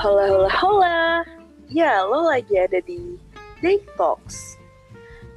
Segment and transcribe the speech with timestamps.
[0.00, 0.98] Hola, hola, hola.
[1.68, 3.20] Ya, lo lagi ada di
[3.60, 4.56] Day Talks.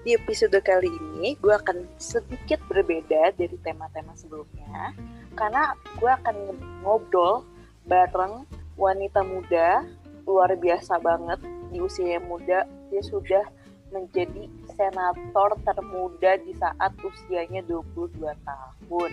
[0.07, 4.95] Di episode kali ini, gue akan sedikit berbeda dari tema-tema sebelumnya.
[5.35, 7.43] Karena gue akan ngobrol
[7.91, 8.47] bareng
[8.79, 9.83] wanita muda,
[10.23, 12.63] luar biasa banget di usia muda.
[12.87, 13.43] Dia sudah
[13.91, 14.47] menjadi
[14.79, 18.15] senator termuda di saat usianya 22
[18.47, 19.11] tahun.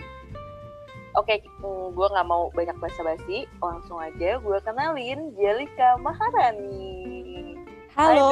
[1.11, 7.59] Oke, mm, gue nggak mau banyak basa-basi, langsung aja gue kenalin Jelika Maharani.
[7.91, 8.31] Halo.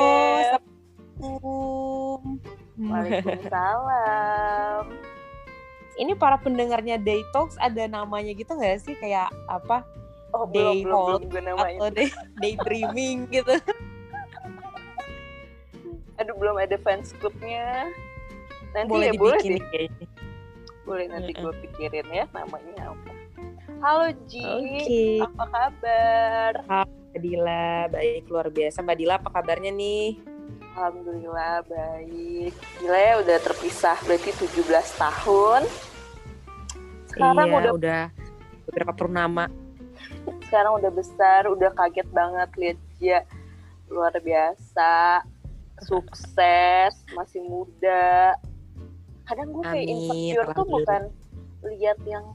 [1.20, 2.40] Assalamualaikum.
[2.80, 4.96] Waalaikumsalam.
[6.00, 8.96] Ini para pendengarnya Day Talks ada namanya gitu nggak sih?
[8.96, 9.84] Kayak apa?
[10.32, 11.60] Oh, Day belum, belum, Talk belum.
[11.60, 12.08] Atau day,
[12.40, 13.60] daydreaming gitu?
[16.16, 17.92] Aduh, belum ada fans clubnya.
[18.72, 19.60] Nanti boleh ya, boleh deh.
[19.68, 20.08] kayaknya.
[20.88, 23.12] Boleh nanti gue pikirin ya namanya apa.
[23.80, 25.04] Halo Ji, Oke.
[25.24, 26.54] apa kabar?
[27.10, 28.84] Mbak Dila, baik luar biasa.
[28.84, 30.20] Mbak Dila apa kabarnya nih?
[30.76, 32.54] Alhamdulillah baik.
[32.84, 35.62] Gila ya udah terpisah berarti 17 tahun.
[37.08, 38.02] Sekarang iya, udah udah
[38.70, 39.48] beberapa purnama.
[40.50, 43.20] sekarang udah besar, udah kaget banget lihat dia
[43.90, 45.22] luar biasa,
[45.90, 48.38] sukses, masih muda.
[49.30, 51.02] Kadang gue kayak insecure tuh bukan
[51.70, 52.34] lihat yang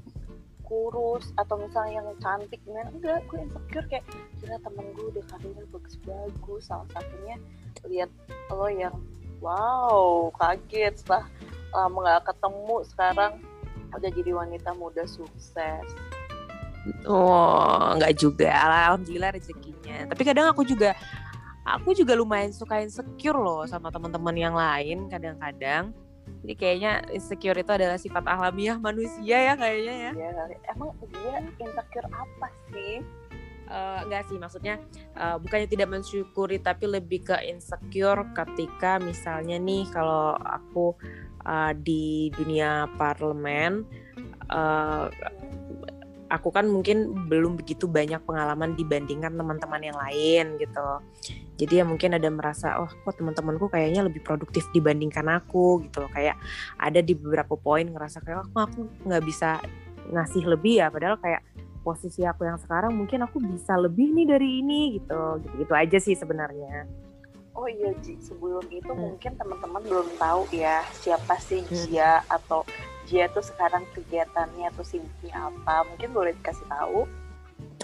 [0.65, 4.05] kurus atau misalnya yang cantik gimana enggak gue insecure kayak
[4.41, 7.37] kira temen gue udah karirnya bagus-bagus salah satunya
[7.85, 8.09] lihat
[8.49, 8.97] lo yang
[9.45, 11.29] wow kaget setelah
[11.77, 13.33] lama nggak ketemu sekarang
[13.93, 15.87] udah jadi wanita muda sukses
[17.09, 18.53] Oh, nggak juga.
[18.53, 20.05] Alhamdulillah rezekinya.
[20.05, 20.93] Tapi kadang aku juga
[21.65, 25.97] aku juga lumayan suka insecure loh sama teman-teman yang lain kadang-kadang.
[26.45, 30.13] Jadi kayaknya insecure itu adalah sifat alamiah manusia ya kayaknya ya.
[30.13, 30.31] Iya.
[30.77, 33.01] Emang dia insecure apa sih?
[33.65, 34.77] Eh, enggak sih maksudnya
[35.17, 40.93] eh, bukannya tidak mensyukuri tapi lebih ke insecure ketika misalnya nih kalau aku
[41.49, 43.89] eh, di dunia parlemen
[44.53, 45.05] eh,
[46.33, 50.89] aku kan mungkin belum begitu banyak pengalaman dibandingkan teman-teman yang lain gitu.
[51.61, 56.11] Jadi ya mungkin ada merasa oh kok teman-temanku kayaknya lebih produktif dibandingkan aku gitu loh.
[56.11, 56.41] Kayak
[56.81, 59.61] ada di beberapa poin ngerasa kayak oh, aku nggak bisa
[60.11, 61.41] ngasih lebih ya padahal kayak
[61.85, 65.39] posisi aku yang sekarang mungkin aku bisa lebih nih dari ini gitu.
[65.45, 66.89] Gitu-gitu aja sih sebenarnya.
[67.55, 69.15] Oh iya Ji, sebelum itu Hmm.
[69.15, 71.87] mungkin teman-teman belum tahu ya siapa sih Hmm.
[71.87, 72.67] Jia atau
[73.05, 75.85] Jia tuh sekarang kegiatannya atau sibuknya apa?
[75.93, 77.05] Mungkin boleh dikasih tahu?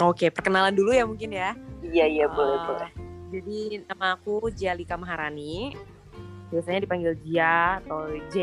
[0.00, 1.52] Oke, perkenalan dulu ya mungkin ya.
[1.84, 2.90] Iya iya boleh Eh, boleh.
[3.30, 5.76] Jadi nama aku Jialika Maharani.
[6.50, 8.36] Biasanya dipanggil Jia atau J.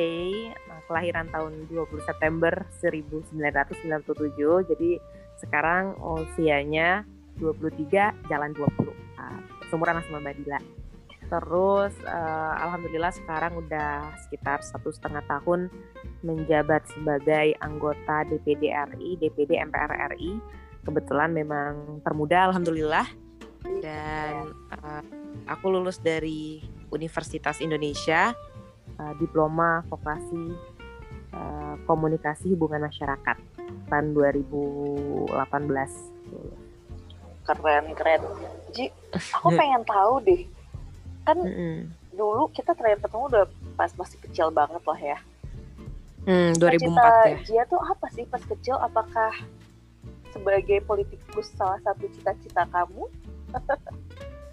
[0.70, 4.64] Nah, Kelahiran tahun 20 September 1997.
[4.64, 4.96] Jadi
[5.44, 7.04] sekarang usianya
[7.36, 8.96] 23 jalan 20.
[9.20, 9.36] Nah,
[9.68, 10.60] Seumuran sama Mbak Dila.
[11.28, 15.68] Terus eh, alhamdulillah sekarang udah sekitar satu setengah tahun
[16.24, 20.40] menjabat sebagai anggota DPD RI, DPD MPR RI.
[20.88, 23.04] Kebetulan memang termuda alhamdulillah
[23.84, 25.04] dan uh,
[25.52, 26.64] aku lulus dari
[26.96, 28.32] Universitas Indonesia
[28.96, 30.56] uh, diploma vokasi
[31.36, 33.38] uh, komunikasi hubungan masyarakat
[33.92, 35.36] tahun 2018
[37.48, 38.22] Keren keren.
[38.76, 38.92] Ji,
[39.32, 40.44] aku pengen tahu deh.
[41.28, 41.92] Kan Mm-mm.
[42.16, 43.44] dulu kita terakhir ketemu udah
[43.76, 45.20] pas masih kecil banget lah ya.
[46.24, 48.76] Hmm, 2004 Cita ya Jia tuh apa sih pas kecil?
[48.80, 49.32] Apakah
[50.32, 53.04] sebagai politikus salah satu cita-cita kamu?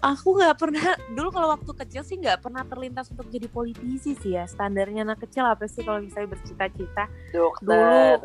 [0.05, 4.37] aku nggak pernah dulu kalau waktu kecil sih nggak pernah terlintas untuk jadi politisi sih
[4.37, 8.17] ya standarnya anak kecil apa sih kalau misalnya bercita-cita dulu Dokter.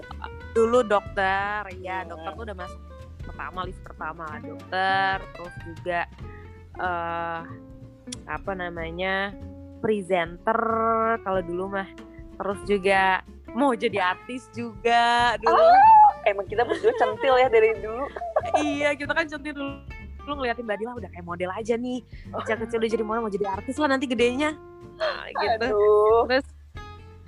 [0.53, 2.13] dulu dokter ya Hmm.
[2.13, 2.81] dokter tuh udah masuk
[3.25, 6.01] pertama list pertama lah dokter terus juga
[6.77, 7.41] eh
[8.27, 9.35] apa namanya
[9.81, 10.59] presenter
[11.23, 11.89] kalau dulu mah
[12.37, 13.21] terus juga
[13.53, 15.61] mau jadi artis juga dulu
[16.21, 18.05] Emang kita berdua centil ya dari dulu.
[18.61, 19.73] iya kita kan centil dulu
[20.21, 22.45] dulu ngeliatin Mbak Dila udah kayak model aja nih Oh.
[22.45, 24.53] kecil kecil udah jadi model mau jadi artis lah nanti gedenya
[25.01, 26.29] nah, gitu Aduh.
[26.29, 26.47] terus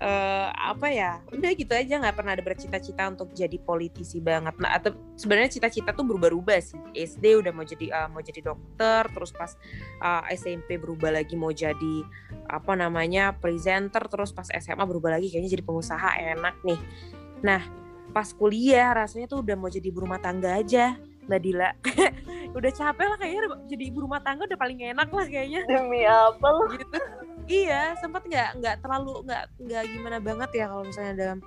[0.02, 4.58] eh, apa ya udah gitu aja nggak pernah ada bercita-cita untuk jadi politisi banget.
[4.58, 6.78] Nah atau sebenarnya cita-cita tuh berubah-ubah sih.
[6.90, 9.54] SD udah mau jadi eh, mau jadi dokter terus pas
[10.02, 12.02] eh, SMP berubah lagi mau jadi
[12.50, 16.80] apa namanya presenter terus pas SMA berubah lagi kayaknya jadi pengusaha enak nih.
[17.46, 17.62] Nah
[18.10, 20.98] pas kuliah rasanya tuh udah mau jadi ibu rumah tangga aja
[21.30, 21.70] Mbak Dila.
[22.58, 25.64] Udah capek lah kayaknya jadi ibu rumah tangga udah paling enak lah kayaknya.
[25.64, 26.68] Demi apa lo?
[26.76, 27.00] gitu
[27.50, 31.38] iya sempat nggak nggak terlalu nggak nggak gimana banget ya kalau misalnya dalam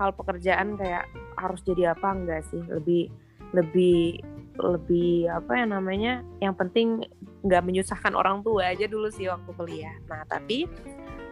[0.00, 1.04] hal pekerjaan kayak
[1.36, 2.62] harus jadi apa enggak sih.
[2.62, 3.12] Lebih
[3.52, 4.22] lebih
[4.60, 7.00] lebih apa ya namanya yang penting
[7.42, 9.96] nggak menyusahkan orang tua aja dulu sih waktu kuliah.
[10.08, 10.68] Nah tapi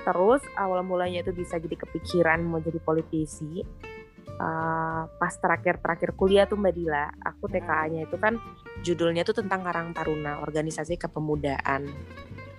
[0.00, 3.62] terus awal mulanya itu bisa jadi kepikiran mau jadi politisi.
[4.40, 8.40] Uh, pas terakhir-terakhir kuliah tuh Mbak Dila, aku TKA-nya itu kan
[8.80, 11.84] judulnya tuh tentang Karang Taruna, organisasi kepemudaan.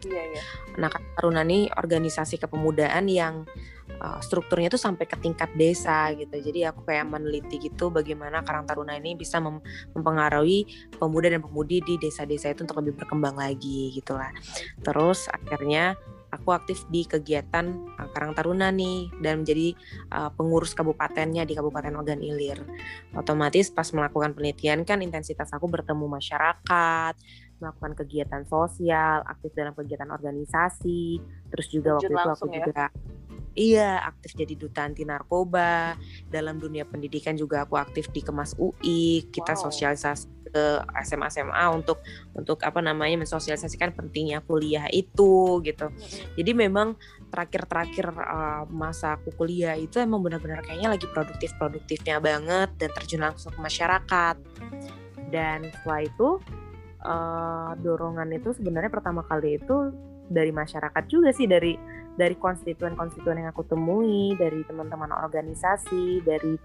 [0.01, 0.43] Iya, iya.
[0.81, 3.45] Nah, Taruna nih organisasi kepemudaan yang
[4.01, 6.33] uh, strukturnya tuh sampai ke tingkat desa gitu.
[6.41, 9.61] Jadi aku kayak meneliti gitu bagaimana Karang Taruna ini bisa mem
[9.93, 14.33] mempengaruhi pemuda dan pemudi di desa-desa itu untuk lebih berkembang lagi gitu lah.
[14.81, 15.93] Terus akhirnya
[16.31, 17.67] aku aktif di kegiatan
[17.99, 19.75] uh, Karang Taruna nih dan menjadi
[20.15, 22.63] uh, pengurus kabupatennya di Kabupaten Ogan Ilir.
[23.13, 27.13] Otomatis pas melakukan penelitian kan intensitas aku bertemu masyarakat,
[27.61, 31.21] melakukan kegiatan sosial, aktif dalam kegiatan organisasi,
[31.53, 32.65] terus juga waktu itu aku ya?
[32.65, 32.85] juga
[33.51, 35.99] Iya, aktif jadi duta anti narkoba.
[36.31, 39.27] Dalam dunia pendidikan juga aku aktif di Kemas UI.
[39.27, 39.67] Kita wow.
[39.67, 42.03] sosialisasi ke SMA SMA untuk
[42.35, 45.87] untuk apa namanya mensosialisasikan pentingnya kuliah itu gitu.
[46.35, 46.99] Jadi memang
[47.31, 53.55] terakhir-terakhir uh, masa aku kuliah itu emang benar-benar kayaknya lagi produktif-produktifnya banget dan terjun langsung
[53.55, 54.35] ke masyarakat.
[55.31, 56.43] Dan setelah itu
[57.05, 59.93] uh, dorongan itu sebenarnya pertama kali itu
[60.31, 61.75] dari masyarakat juga sih dari
[62.15, 66.55] dari konstituen-konstituen yang aku temui, dari teman-teman organisasi, dari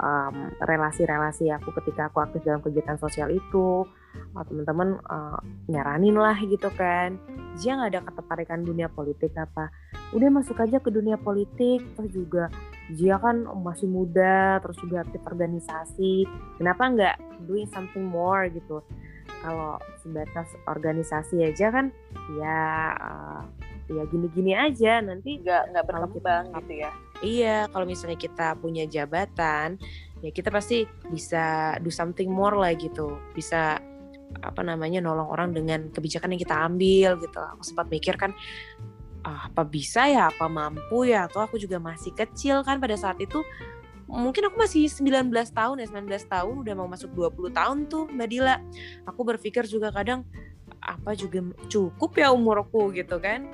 [0.00, 3.84] relasi relasi-relasi aku ketika aku aktif dalam kegiatan sosial itu,
[4.32, 5.36] teman-teman uh,
[5.68, 7.20] nyaranin lah gitu kan,
[7.60, 9.68] dia nggak ada ketertarikan dunia politik apa,
[10.16, 12.48] udah masuk aja ke dunia politik, terus juga
[12.96, 16.24] dia kan masih muda, terus juga aktif organisasi,
[16.56, 18.80] kenapa nggak doing something more gitu?
[19.40, 21.88] Kalau sebatas organisasi aja kan,
[22.36, 22.60] ya
[23.00, 23.42] uh,
[23.90, 26.90] ya gini-gini aja nanti nggak nggak berkembang kita, gitu ya?
[27.20, 29.76] Iya kalau misalnya kita punya jabatan
[30.24, 33.18] ya kita pasti bisa do something more lah gitu.
[33.34, 33.82] Bisa
[34.46, 37.40] apa namanya nolong orang dengan kebijakan yang kita ambil gitu.
[37.40, 38.30] Aku sempat mikir kan
[39.26, 40.30] ah, apa bisa ya?
[40.30, 41.26] Apa mampu ya?
[41.26, 43.42] Atau aku juga masih kecil kan pada saat itu
[44.10, 48.28] mungkin aku masih 19 tahun ya 19 tahun udah mau masuk 20 tahun tuh Mbak
[48.28, 48.56] Dila.
[49.06, 50.26] Aku berpikir juga kadang
[50.82, 53.46] apa juga cukup ya umurku gitu kan.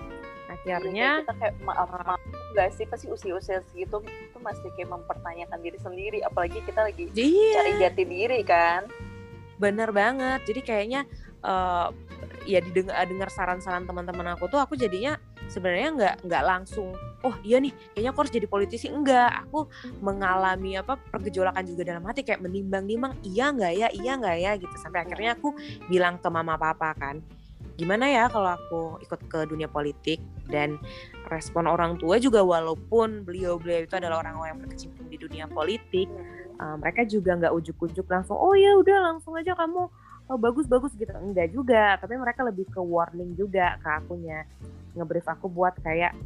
[0.48, 2.20] Akhirnya kita kayak maaf maaf
[2.56, 2.88] gak sih?
[2.88, 7.52] Pasti usia-usia segitu itu masih kayak mempertanyakan diri sendiri apalagi kita lagi iya.
[7.60, 8.88] cari jati diri kan.
[9.60, 10.40] Bener banget.
[10.48, 11.04] Jadi kayaknya
[11.44, 11.92] uh,
[12.46, 15.18] ya didengar dengar saran-saran teman-teman aku tuh aku jadinya
[15.50, 16.94] sebenarnya nggak nggak langsung
[17.26, 18.86] oh iya nih kayaknya aku harus jadi politisi.
[18.86, 19.66] Enggak aku
[19.98, 24.74] mengalami apa pergejolakan juga dalam hati kayak menimbang-nimbang iya nggak ya iya nggak ya gitu.
[24.78, 25.52] Sampai akhirnya aku
[25.90, 27.18] bilang ke mama papa kan
[27.76, 30.22] gimana ya kalau aku ikut ke dunia politik?
[30.46, 30.78] Dan
[31.26, 36.06] respon orang tua juga walaupun beliau-beliau itu adalah orang-orang yang berkecimpung di dunia politik
[36.60, 39.90] uh, mereka juga nggak ujuk-ujuk langsung oh ya udah langsung aja kamu
[40.30, 41.12] oh, bagus-bagus gitu.
[41.14, 44.46] Enggak juga tapi mereka lebih ke warning juga ke akunya.
[44.96, 46.16] Ngebrief aku buat kayak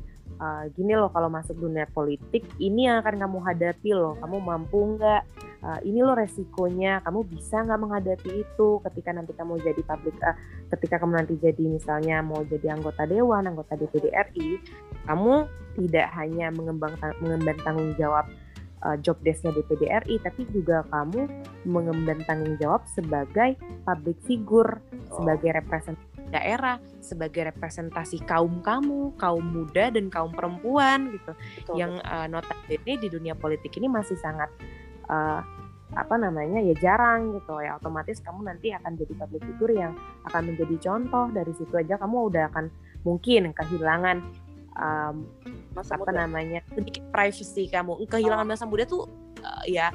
[0.40, 4.16] uh, gini loh kalau masuk dunia politik ini yang akan kamu hadapi loh.
[4.18, 5.22] Kamu mampu nggak?
[5.60, 7.04] Uh, ini loh resikonya.
[7.04, 10.36] Kamu bisa nggak menghadapi itu ketika nanti kamu jadi publik uh,
[10.72, 14.62] ketika kamu nanti jadi misalnya mau jadi anggota dewan anggota DPD RI
[15.04, 18.26] kamu tidak hanya mengembang mengemban tanggung jawab
[18.84, 21.28] uh, job desknya DPD RI tapi juga kamu
[21.68, 25.20] mengemban tanggung jawab sebagai public figure oh.
[25.20, 31.34] sebagai representatif daerah sebagai representasi kaum kamu, kaum muda dan kaum perempuan gitu.
[31.34, 34.46] Betul, yang uh, notabene di dunia politik ini masih sangat
[35.10, 35.42] uh,
[35.90, 39.92] apa namanya ya jarang gitu ya otomatis kamu nanti akan jadi public figure yang
[40.30, 42.70] akan menjadi contoh dari situ aja kamu udah akan
[43.02, 44.22] mungkin kehilangan
[44.76, 45.26] um,
[45.74, 46.26] masa apa muda.
[46.26, 47.98] namanya sedikit privacy kamu.
[48.06, 48.50] Kehilangan oh.
[48.50, 49.08] masa muda tuh
[49.42, 49.90] uh, ya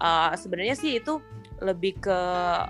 [0.00, 1.20] uh, sebenarnya sih itu
[1.58, 2.18] lebih ke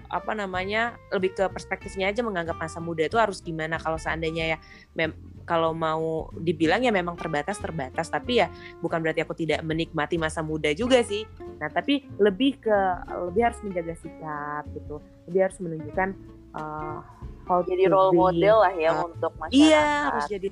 [0.08, 3.76] apa namanya lebih ke perspektifnya aja menganggap masa muda itu harus gimana.
[3.76, 4.58] Kalau seandainya ya
[4.96, 5.12] mem
[5.48, 8.08] kalau mau dibilang ya memang terbatas terbatas.
[8.08, 8.48] Tapi ya
[8.80, 11.28] bukan berarti aku tidak menikmati masa muda juga sih.
[11.60, 12.78] Nah tapi lebih ke
[13.28, 14.96] lebih harus menjaga sikap gitu.
[15.28, 16.08] Lebih harus menunjukkan
[16.56, 16.98] uh,
[17.48, 19.56] how jadi role model lah ya uh, untuk masyarakat.
[19.56, 20.48] iya harus jadi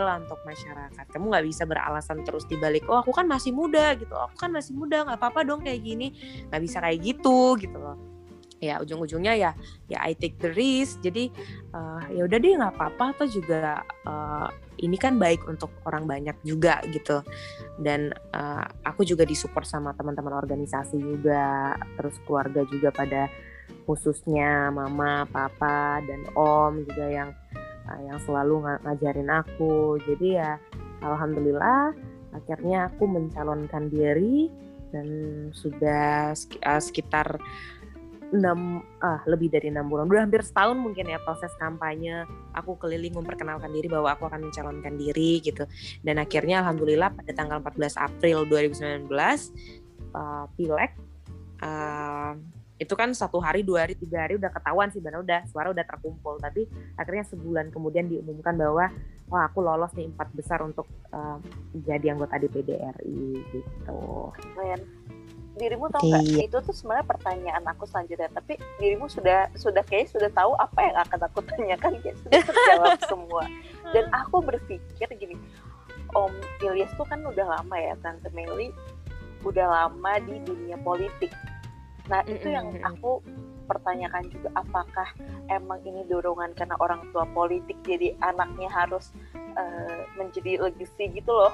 [0.00, 1.04] lah untuk masyarakat.
[1.10, 4.72] Kamu nggak bisa beralasan terus dibalik, oh aku kan masih muda gitu, aku kan masih
[4.74, 6.14] muda, nggak apa-apa dong kayak gini,
[6.50, 7.98] nggak bisa kayak gitu gitu loh.
[8.62, 9.52] Ya ujung-ujungnya ya,
[9.92, 11.04] ya I take the risk.
[11.04, 11.28] Jadi
[11.76, 14.48] uh, ya udah deh nggak apa-apa atau juga uh,
[14.80, 17.20] ini kan baik untuk orang banyak juga gitu.
[17.76, 23.28] Dan uh, aku juga disupport sama teman-teman organisasi juga, terus keluarga juga pada
[23.84, 27.30] khususnya mama, papa, dan om juga yang
[27.88, 29.98] uh, yang selalu ng ngajarin aku.
[30.04, 30.56] Jadi ya
[31.04, 31.92] alhamdulillah
[32.34, 34.50] akhirnya aku mencalonkan diri
[34.90, 35.06] dan
[35.54, 36.34] sudah
[36.66, 37.38] uh, sekitar
[38.34, 40.10] enam ah lebih dari enam bulan.
[40.10, 42.26] Udah hampir setahun mungkin ya proses kampanye.
[42.58, 45.64] Aku keliling memperkenalkan diri bahwa aku akan mencalonkan diri gitu.
[46.02, 49.06] Dan akhirnya alhamdulillah pada tanggal 14 April 2019
[50.14, 50.90] uh, pileg
[51.62, 52.34] uh,
[52.74, 55.86] itu kan satu hari dua hari tiga hari udah ketahuan sih benar udah suara udah
[55.86, 56.42] terkumpul.
[56.42, 56.66] Tapi
[56.98, 58.90] akhirnya sebulan kemudian diumumkan bahwa
[59.30, 61.38] wah aku lolos nih empat besar untuk uh,
[61.72, 63.98] jadi anggota DPD RI gitu.
[64.34, 64.82] Lumayan.
[65.54, 66.22] Dirimu tahu nggak?
[66.26, 66.50] Okay.
[66.50, 68.26] itu tuh sebenarnya pertanyaan aku selanjutnya.
[68.34, 71.94] Tapi dirimu sudah sudah kayak sudah tahu apa yang akan aku tanyakan.
[72.02, 73.42] Kayak sudah terjawab semua.
[73.94, 75.38] Dan aku berpikir gini
[76.14, 78.70] Om Ilyas tuh kan udah lama ya Tante Meli
[79.44, 81.28] udah lama di dunia politik
[82.08, 83.24] nah itu yang aku
[83.64, 85.08] pertanyakan juga apakah
[85.48, 89.10] emang ini dorongan karena orang tua politik jadi anaknya harus
[89.56, 91.52] uh, menjadi legacy gitu loh?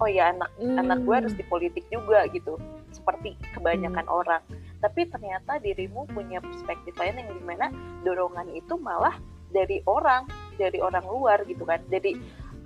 [0.00, 0.80] Oh ya anak mm.
[0.80, 2.58] anak gue harus di politik juga gitu
[2.90, 4.12] seperti kebanyakan mm.
[4.12, 4.42] orang.
[4.80, 7.66] Tapi ternyata dirimu punya perspektif lain yang di mana
[8.02, 9.14] dorongan itu malah
[9.52, 11.78] dari orang dari orang luar gitu kan.
[11.92, 12.16] Jadi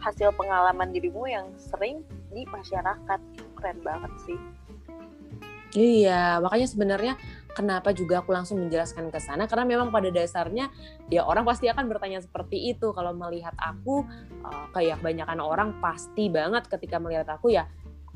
[0.00, 3.20] hasil pengalaman dirimu yang sering di masyarakat
[3.56, 4.38] keren banget sih
[5.74, 7.14] Iya, makanya sebenarnya
[7.50, 10.70] kenapa juga aku langsung menjelaskan ke sana karena memang pada dasarnya
[11.10, 12.94] ya orang pasti akan bertanya seperti itu.
[12.94, 14.06] Kalau melihat aku
[14.46, 17.66] uh, kayak kebanyakan orang pasti banget ketika melihat aku ya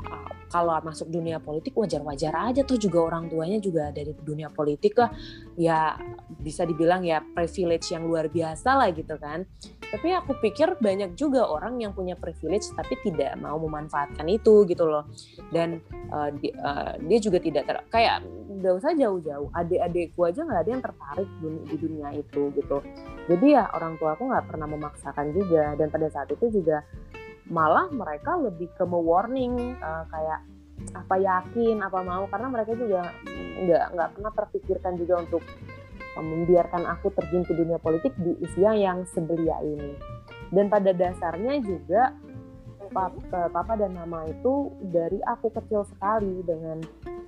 [0.07, 4.95] uh, kalau masuk dunia politik wajar-wajar aja tuh juga orang tuanya juga dari dunia politik
[4.95, 5.11] lah.
[5.59, 5.99] Ya
[6.39, 9.43] bisa dibilang ya privilege yang luar biasa lah gitu kan
[9.89, 14.85] tapi aku pikir banyak juga orang yang punya privilege tapi tidak mau memanfaatkan itu gitu
[14.85, 15.09] loh.
[15.49, 15.81] Dan
[16.13, 18.21] uh, di, uh, dia juga tidak ter kayak
[18.61, 19.49] nggak usah jauh-jauh.
[19.57, 22.85] Adik-adikku aja nggak ada yang tertarik di, di dunia itu gitu.
[23.33, 25.73] Jadi ya orang tua aku nggak pernah memaksakan juga.
[25.81, 26.85] Dan pada saat itu juga
[27.49, 30.45] malah mereka lebih ke warning uh, kayak
[30.93, 31.81] apa yakin?
[31.81, 32.29] Apa mau?
[32.29, 33.09] Karena mereka juga
[33.65, 35.41] nggak nggak pernah terpikirkan juga untuk
[36.23, 39.95] membiarkan aku terjun ke dunia politik di usia yang sebelia ini.
[40.49, 42.17] Dan pada dasarnya juga
[42.91, 46.81] papa, papa dan mama itu dari aku kecil sekali dengan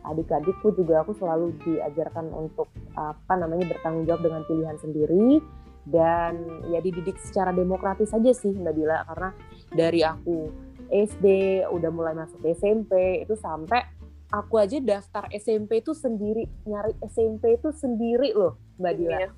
[0.09, 5.45] adik-adikku juga aku selalu diajarkan untuk apa namanya bertanggung jawab dengan pilihan sendiri
[5.89, 6.41] dan
[6.73, 9.29] ya dididik secara demokratis saja sih Mbak Dila karena
[9.73, 10.49] dari aku
[10.91, 11.27] SD
[11.69, 14.00] udah mulai masuk SMP itu sampai
[14.31, 19.19] aku aja daftar SMP itu sendiri nyari SMP itu sendiri loh Mbak Dila.
[19.19, 19.29] Iya,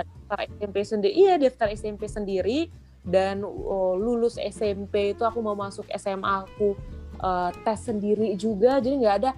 [0.00, 1.12] daftar SMP sendiri.
[1.14, 2.58] Iya, daftar SMP sendiri
[3.04, 6.78] dan oh, lulus SMP itu aku mau masuk SMA aku
[7.20, 8.80] uh, tes sendiri juga.
[8.80, 9.30] Jadi nggak ada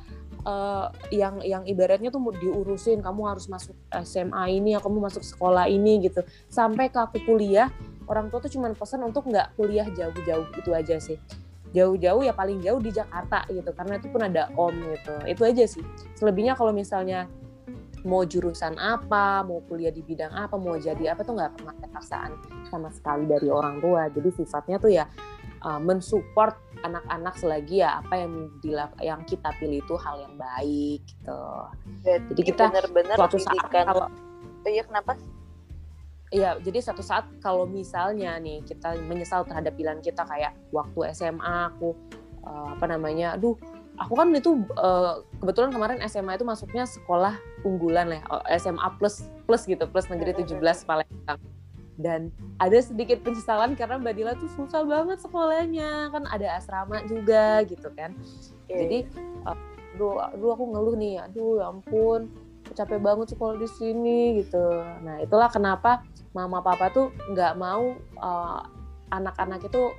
[0.46, 3.74] uh, yang yang ibaratnya tuh diurusin kamu harus masuk
[4.06, 6.22] SMA ini, kamu masuk sekolah ini gitu.
[6.46, 7.72] Sampai ke aku kuliah,
[8.06, 11.18] orang tua tuh cuma pesan untuk nggak kuliah jauh-jauh itu aja sih
[11.70, 15.64] jauh-jauh ya paling jauh di Jakarta gitu karena itu pun ada om gitu itu aja
[15.66, 15.84] sih
[16.18, 17.30] selebihnya kalau misalnya
[18.04, 21.88] mau jurusan apa, mau kuliah di bidang apa, mau jadi apa tuh nggak pernah ada
[21.92, 22.32] paksaan
[22.72, 24.08] sama sekali dari orang tua.
[24.08, 25.04] Jadi sifatnya tuh ya
[25.64, 28.32] uh, mensupport anak-anak selagi ya apa yang
[28.64, 31.42] dilak yang kita pilih itu hal yang baik gitu.
[32.04, 34.08] Jadi, jadi kita benar-benar suatu saat kalau
[34.64, 35.16] iya kenapa?
[36.30, 41.74] Iya, jadi satu saat kalau misalnya nih kita menyesal terhadap pilihan kita kayak waktu SMA
[41.74, 41.98] aku
[42.46, 43.58] uh, apa namanya, aduh
[43.98, 47.34] aku kan itu uh, kebetulan kemarin SMA itu masuknya sekolah
[47.66, 48.22] unggulan lah
[48.62, 50.54] SMA plus plus gitu plus negeri 17
[50.86, 51.42] Palembang.
[52.00, 52.30] Dan
[52.62, 57.90] ada sedikit penyesalan karena Mbak Dila tuh susah banget sekolahnya kan ada asrama juga gitu
[57.98, 58.14] kan.
[58.70, 59.02] Jadi
[59.50, 59.58] uh,
[59.98, 62.30] aduh, aduh aku ngeluh nih aduh ya ampun
[62.74, 64.66] capek banget sekolah di sini gitu
[65.02, 68.60] nah itulah kenapa mama papa tuh nggak mau uh,
[69.10, 69.90] anak-anak itu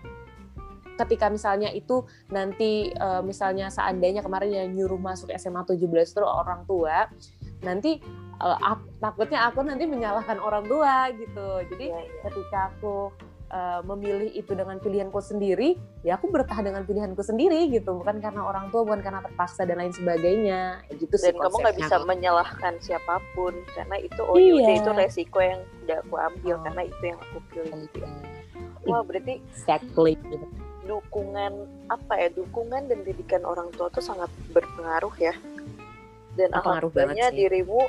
[0.99, 6.63] ketika misalnya itu nanti uh, misalnya seandainya kemarin yang nyuruh masuk SMA 17 itu orang
[6.69, 7.09] tua
[7.65, 7.97] nanti
[8.41, 12.19] uh, aku, takutnya aku nanti menyalahkan orang tua gitu jadi ya, ya.
[12.29, 13.09] ketika aku
[13.51, 17.99] uh, memilih itu dengan pilihanku sendiri ya aku bertahan dengan pilihanku sendiri gitu.
[17.99, 20.81] Bukan karena orang tua bukan karena terpaksa dan lain sebagainya.
[20.95, 24.81] Gitu dan kamu nggak bisa menyalahkan siapa pun karena itu oh ya iya.
[24.81, 26.61] itu resiko yang udah aku ambil oh.
[26.65, 28.07] karena itu yang aku pilih gitu.
[28.87, 30.17] Wah berarti exactly.
[30.81, 35.35] dukungan apa ya dukungan dan didikan orang tua tuh sangat berpengaruh ya.
[36.33, 37.85] Dan alhamdulillah dirimu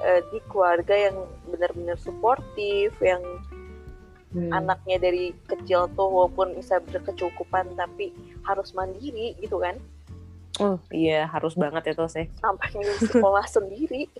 [0.00, 1.16] uh, di keluarga yang
[1.50, 3.20] benar-benar suportif yang
[4.34, 4.50] hmm.
[4.52, 8.14] anaknya dari kecil tuh walaupun bisa berkecukupan tapi
[8.46, 9.76] harus mandiri gitu kan
[10.60, 12.68] Oh iya harus banget itu sih sampai
[13.00, 14.10] sekolah sendiri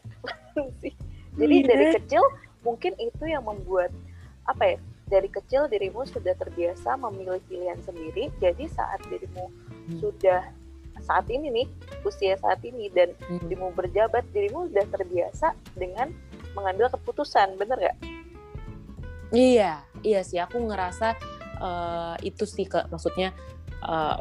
[1.40, 1.68] jadi yeah.
[1.68, 2.22] dari kecil
[2.64, 3.92] mungkin itu yang membuat
[4.48, 4.78] apa ya
[5.10, 9.98] dari kecil dirimu sudah terbiasa memilih pilihan sendiri jadi saat dirimu hmm.
[10.00, 10.40] sudah
[11.00, 11.66] saat ini nih
[12.04, 13.40] usia saat ini dan Hmm.
[13.44, 16.12] dirimu berjabat dirimu udah terbiasa dengan
[16.54, 17.98] mengambil keputusan bener gak?
[19.30, 21.16] Iya, iya sih aku ngerasa
[21.60, 23.32] eh, itu sih ke maksudnya
[23.84, 24.16] eh,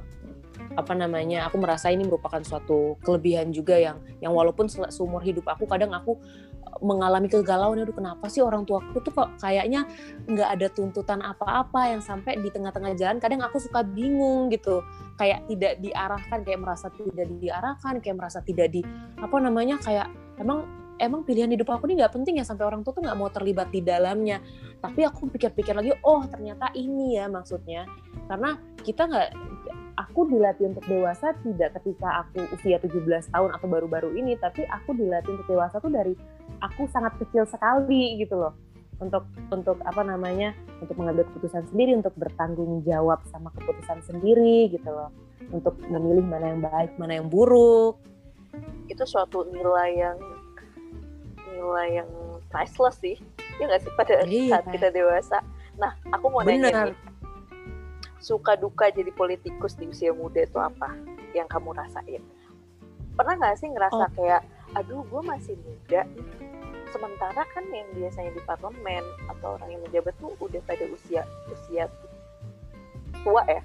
[0.75, 1.47] apa namanya?
[1.49, 5.95] Aku merasa ini merupakan suatu kelebihan juga yang yang walaupun se- seumur hidup aku kadang
[5.95, 6.19] aku
[6.67, 9.87] eh, mengalami kegalauan aduh kenapa sih orang tuaku tuh kok kayaknya
[10.27, 14.83] nggak ada tuntutan apa-apa yang sampai di tengah-tengah jalan kadang aku suka bingung gitu
[15.15, 18.81] kayak tidak diarahkan kayak merasa tidak diarahkan kayak merasa tidak di
[19.19, 20.07] apa namanya kayak
[20.39, 20.67] emang
[20.99, 23.71] emang pilihan hidup aku ini nggak penting ya sampai orang tua tuh nggak mau terlibat
[23.71, 24.43] di dalamnya.
[24.83, 27.87] Tapi aku pikir-pikir lagi oh ternyata ini ya maksudnya.
[28.27, 29.29] Karena kita nggak
[29.99, 34.95] aku dilatih untuk dewasa tidak ketika aku usia 17 tahun atau baru-baru ini tapi aku
[34.95, 36.15] dilatih untuk dewasa tuh dari
[36.63, 38.53] aku sangat kecil sekali gitu loh.
[38.99, 40.51] Untuk untuk apa namanya
[40.83, 45.11] untuk mengambil keputusan sendiri untuk bertanggung jawab sama keputusan sendiri gitu loh.
[45.55, 47.95] Untuk memilih mana yang baik mana yang buruk.
[48.91, 50.17] Itu suatu nilai yang
[51.59, 52.09] nilai yang
[52.47, 53.19] priceless sih.
[53.59, 54.49] Ya nggak sih pada Iya.
[54.55, 55.43] saat kita dewasa.
[55.75, 56.71] Nah, aku mau Bener.
[56.71, 56.97] nanya nih.
[58.19, 60.91] Suka duka jadi politikus di usia muda itu apa
[61.31, 62.23] yang kamu rasain?
[63.15, 64.11] Pernah nggak sih ngerasa Oh.
[64.15, 64.41] kayak,
[64.73, 66.03] aduh gue masih muda.
[66.89, 71.85] Sementara kan yang biasanya di parlemen atau orang yang menjabat tuh udah pada usia usia
[73.21, 73.61] tua ya,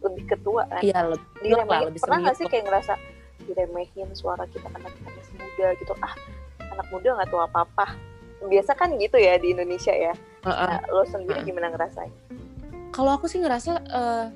[0.00, 0.80] lebih ketua kan.
[0.80, 1.20] iya lebih
[1.52, 2.92] lah, diremehin lebih pernah nggak sih kayak ngerasa
[3.42, 6.14] diremehin suara kita karena kita masih muda gitu ah
[6.72, 7.86] anak muda nggak tahu apa apa
[8.42, 10.14] biasa kan gitu ya di Indonesia ya.
[10.42, 10.66] Heeh.
[10.66, 11.46] nah, lo sendiri Heeh.
[11.46, 12.10] gimana ngerasain?
[12.90, 14.26] Kalau aku sih ngerasa eh,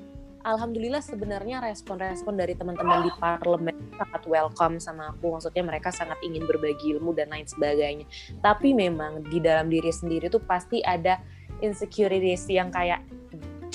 [0.47, 5.35] alhamdulillah sebenarnya respon-respon dari teman-teman di parlemen sangat welcome sama aku.
[5.35, 8.07] Maksudnya mereka sangat ingin berbagi ilmu dan lain sebagainya.
[8.39, 11.19] Tapi memang di dalam diri sendiri tuh pasti ada
[11.59, 13.03] insecurities yang kayak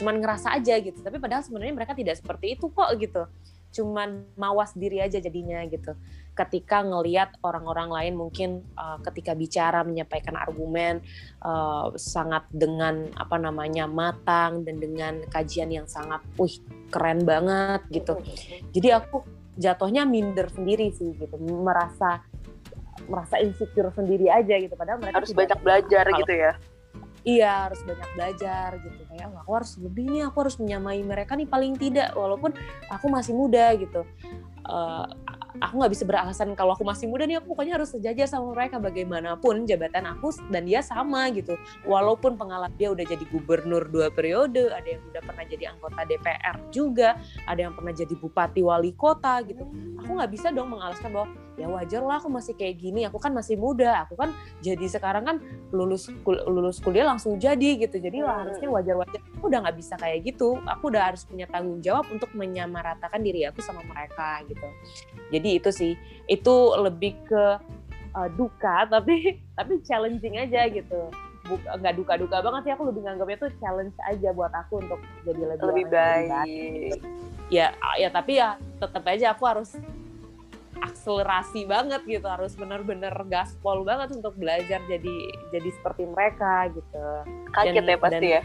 [0.00, 0.98] cuman ngerasa aja gitu.
[1.04, 3.28] Tapi padahal sebenarnya mereka tidak seperti itu kok gitu
[3.72, 5.96] cuman mawas diri aja jadinya gitu.
[6.32, 11.00] Ketika ngelihat orang-orang lain mungkin uh, ketika bicara menyampaikan argumen
[11.44, 16.56] uh, sangat dengan apa namanya matang dan dengan kajian yang sangat wih
[16.92, 18.20] keren banget gitu.
[18.72, 19.24] Jadi aku
[19.56, 22.24] jatuhnya minder sendiri sih gitu merasa
[23.08, 24.72] merasa insecure sendiri aja gitu.
[24.76, 26.52] Padahal mereka harus banyak belajar gitu ya
[27.22, 29.02] iya harus banyak belajar gitu.
[29.10, 32.50] Kayak "Wah, aku harus lebih nih aku harus menyamai mereka nih paling tidak walaupun
[32.90, 34.02] aku masih muda gitu.
[34.62, 35.06] Eh,
[35.58, 38.78] aku nggak bisa beralasan kalau aku masih muda nih aku pokoknya harus sejajar sama mereka
[38.78, 41.58] bagaimanapun jabatan aku dan dia sama gitu.
[41.84, 46.56] Walaupun pengalaman dia udah jadi gubernur dua periode ada yang udah pernah jadi anggota DPR
[46.70, 47.08] juga
[47.44, 49.66] ada yang pernah jadi bupati wali kota gitu.
[50.02, 51.28] Aku nggak bisa dong mengalaskan bahwa
[51.62, 55.22] ya wajar lah aku masih kayak gini aku kan masih muda aku kan jadi sekarang
[55.22, 55.36] kan
[55.70, 58.02] lulus kul- lulus kuliah langsung jadi gitu.
[58.02, 58.40] Jadi lah Hmm.
[58.50, 59.20] harusnya wajar-wajar.
[59.38, 60.58] Aku udah nggak bisa kayak gitu.
[60.66, 64.66] Aku udah harus punya tanggung jawab untuk menyamaratakan diri aku sama mereka gitu.
[65.30, 65.92] Jadi itu sih
[66.26, 67.44] itu lebih ke
[68.12, 71.08] uh, duka tapi tapi challenging aja gitu.
[71.78, 75.62] Nggak duka-duka banget sih aku lebih nganggapnya tuh challenge aja buat aku untuk jadi lebih,
[75.62, 76.98] lebih orang yang baik
[77.52, 77.68] ya
[78.00, 79.76] ya tapi ya tetap aja aku harus
[80.82, 85.16] akselerasi banget gitu harus bener-bener gaspol banget untuk belajar jadi
[85.54, 87.04] jadi seperti mereka gitu.
[87.54, 88.42] Kaget Dan- ya pasti dan- ya?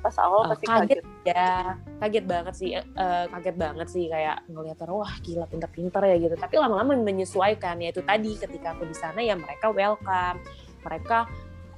[0.00, 1.04] Pas awal pasti kaget.
[1.04, 1.28] kaget.
[1.28, 1.76] ya.
[2.00, 6.34] Kaget banget sih eh, kaget banget sih kayak ngeliat orang wah gila pinter-pinter ya gitu.
[6.40, 10.40] Tapi lama-lama menyesuaikan ya itu tadi ketika aku di sana ya mereka welcome.
[10.82, 11.18] Mereka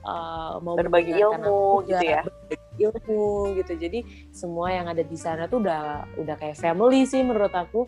[0.07, 2.23] eh, mau Berbagi ilmu gitu ya.
[2.79, 3.73] ilmu gitu.
[3.75, 7.85] Jadi semua yang ada di sana tuh udah udah kayak family sih menurut aku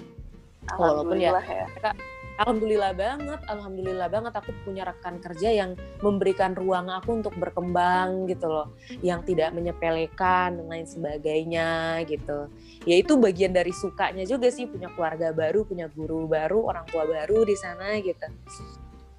[0.73, 1.93] Walaupun ya- alhamdulillah ya
[2.35, 8.51] Alhamdulillah banget, alhamdulillah banget aku punya rekan kerja yang memberikan ruang aku untuk berkembang gitu
[8.51, 8.75] loh,
[9.07, 12.51] yang tidak menyepelekan dan lain sebagainya gitu.
[12.91, 17.07] Ya itu bagian dari sukanya juga sih punya keluarga baru, punya guru baru, orang tua
[17.07, 18.27] baru di sana gitu.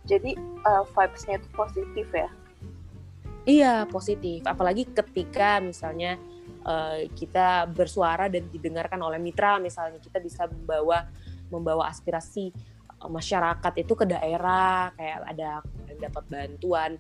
[0.06, 2.30] jadi uh, vibes-nya itu positif ya
[3.46, 6.18] Iya positif, apalagi ketika misalnya
[6.66, 11.06] eh, kita bersuara dan didengarkan oleh mitra, misalnya kita bisa membawa
[11.50, 12.52] membawa aspirasi
[13.02, 15.50] eh, masyarakat itu ke daerah, kayak ada
[15.96, 16.92] dapat bantuan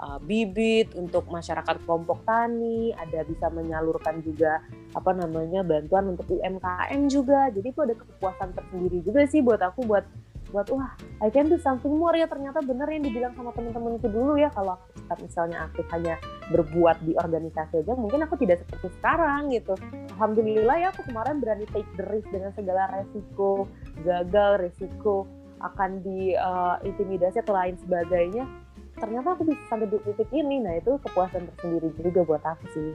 [0.00, 4.60] eh, bibit untuk masyarakat kelompok tani, ada bisa menyalurkan juga
[4.96, 9.84] apa namanya bantuan untuk UMKM juga, jadi itu ada kepuasan tersendiri juga sih buat aku
[9.84, 10.04] buat
[10.50, 12.14] buat wah I can do something more.
[12.14, 14.78] Ya ternyata bener yang dibilang sama temen-temenku dulu ya kalau
[15.18, 16.18] misalnya aktif hanya
[16.50, 19.74] berbuat di organisasi aja mungkin aku tidak seperti sekarang gitu.
[20.16, 23.66] Alhamdulillah ya aku kemarin berani take the risk dengan segala resiko
[24.02, 25.26] gagal resiko
[25.64, 28.44] akan di uh, intimidasi atau lain sebagainya.
[28.96, 30.60] Ternyata aku bisa sampai di titik ini.
[30.60, 32.92] Nah itu kepuasan tersendiri juga buat aku sih.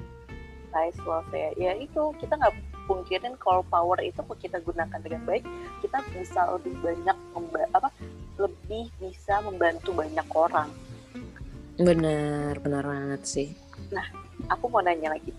[0.71, 5.21] Nice love ya ya itu kita nggak pungkirin kalau power itu kalau kita gunakan dengan
[5.23, 5.45] baik
[5.79, 7.89] kita bisa lebih banyak memba- apa
[8.37, 10.69] lebih bisa membantu banyak orang
[11.77, 13.47] benar benar banget sih
[14.47, 15.31] aku mau nanya lagi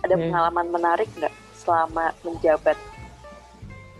[0.00, 0.30] ada Hmm.
[0.30, 2.78] pengalaman menarik nggak selama menjabat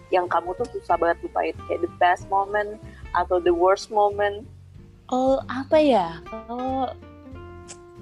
[0.08, 2.80] yang kamu tuh susah banget lupain kayak the best moment
[3.12, 4.44] atau the worst moment
[5.08, 6.20] Oh apa ya?
[6.20, 6.92] Kalau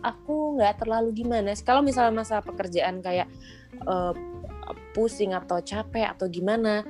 [0.03, 1.63] aku nggak terlalu gimana sih.
[1.63, 3.31] Kalau misalnya masa pekerjaan kayak
[3.79, 4.13] eh,
[4.95, 6.83] pusing atau capek atau gimana,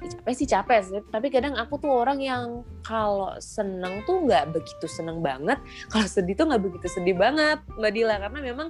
[0.00, 1.00] capek sih capek sih.
[1.12, 5.60] Tapi kadang aku tuh orang yang kalau seneng tuh nggak begitu seneng banget.
[5.92, 8.16] Kalau sedih tuh nggak begitu sedih banget, Mbak Dila.
[8.16, 8.68] Karena memang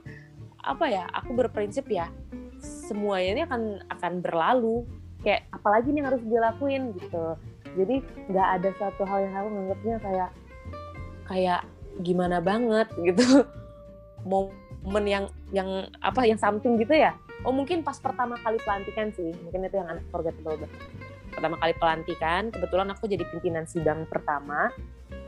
[0.61, 1.05] apa ya?
[1.23, 2.11] Aku berprinsip ya
[2.61, 4.85] semuanya ini akan akan berlalu.
[5.21, 7.37] Kayak apalagi nih harus dilakuin gitu.
[7.77, 10.31] Jadi nggak ada satu hal yang aku nganggapnya kayak
[11.31, 11.63] kayak
[12.03, 13.45] gimana banget gitu
[14.31, 17.15] momen yang yang apa yang something gitu ya
[17.45, 19.33] oh mungkin pas pertama kali pelantikan sih.
[19.47, 20.71] Mungkin itu yang unforgettable banget.
[21.31, 24.69] Pertama kali pelantikan kebetulan aku jadi pimpinan sidang pertama.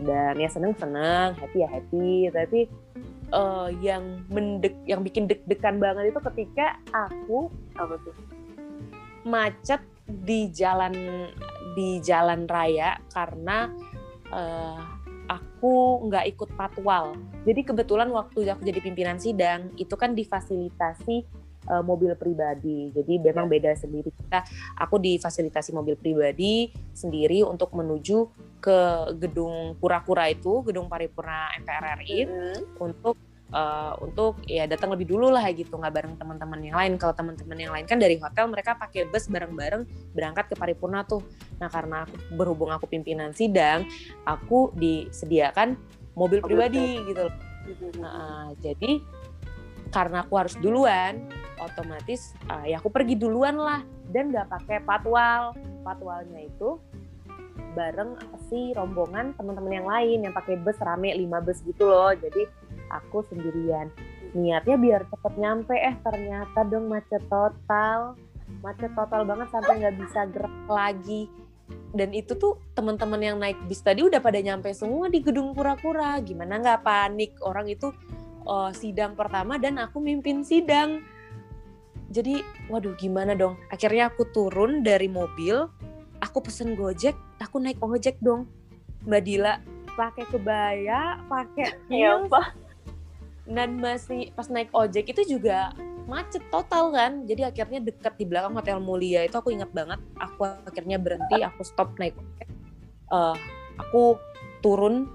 [0.02, 2.28] Dan ya seneng seneng happy ya happy.
[2.32, 2.60] Tapi
[3.32, 7.48] eh, yang mendek yang bikin deg-degan banget itu ketika aku
[7.78, 8.16] apa tuh
[9.22, 10.92] macet di jalan
[11.72, 13.70] di jalan raya karena
[14.28, 14.80] eh,
[15.30, 17.16] aku nggak ikut patwal.
[17.46, 21.24] Jadi kebetulan waktu aku jadi pimpinan sidang itu kan difasilitasi
[21.68, 22.90] eh, mobil pribadi.
[22.90, 24.10] Jadi memang beda sendiri.
[24.10, 24.42] Kita
[24.78, 28.18] aku difasilitasi mobil pribadi sendiri untuk menuju
[28.62, 28.78] ke
[29.18, 32.60] gedung kura-kura itu, gedung paripurna MPR RI Hmm.
[32.78, 33.16] untuk
[33.52, 37.58] eh, untuk ya datang lebih dulu lah gitu nggak bareng teman-teman yang lain kalau teman-teman
[37.60, 39.84] yang lain kan dari hotel mereka pakai bus bareng-bareng
[40.16, 41.20] berangkat ke paripurna tuh
[41.60, 43.84] nah karena aku berhubung aku pimpinan sidang
[44.24, 45.76] aku disediakan
[46.16, 47.26] mobil Mobil pribadi gitu.
[48.00, 49.00] Nah, jadi
[49.92, 51.28] karena aku harus duluan
[51.60, 53.84] otomatis eh, ya aku pergi duluan lah.
[54.10, 55.54] Dan nggak pakai patwal.
[55.86, 56.80] Patwalnya itu
[57.72, 58.16] bareng
[58.52, 62.12] si rombongan teman-teman yang lain yang pakai bus rame lima bus gitu loh.
[62.12, 62.44] Jadi
[62.92, 63.88] aku sendirian.
[64.32, 65.76] Niatnya biar cepet nyampe.
[65.76, 68.16] Eh ternyata dong macet total.
[68.60, 71.28] Macet total banget sampai nggak bisa gerak lagi.
[71.92, 76.20] Dan itu tuh teman-teman yang naik bis tadi udah pada nyampe semua di gedung kura-kura.
[76.20, 77.32] Gimana nggak panik?
[77.40, 77.92] Orang itu
[78.44, 81.02] eh, sidang pertama dan aku mimpin sidang.
[82.12, 83.56] Jadi waduh gimana dong?
[83.72, 85.64] Akhirnya aku turun dari mobil
[86.22, 88.46] aku pesen gojek aku naik ojek dong.
[89.02, 89.58] Mbak Dila
[89.98, 92.30] pakai kebaya pakai Iya, heels,
[93.50, 95.74] dan masih pas naik ojek itu juga
[96.06, 97.26] macet total kan?
[97.26, 99.26] Jadi akhirnya dekat di belakang hotel mulia.
[99.26, 99.98] Itu aku ingat banget.
[100.18, 102.48] Aku akhirnya berhenti aku stop naik ojek.
[103.12, 103.36] Eh,
[103.82, 104.16] aku
[104.62, 105.10] turun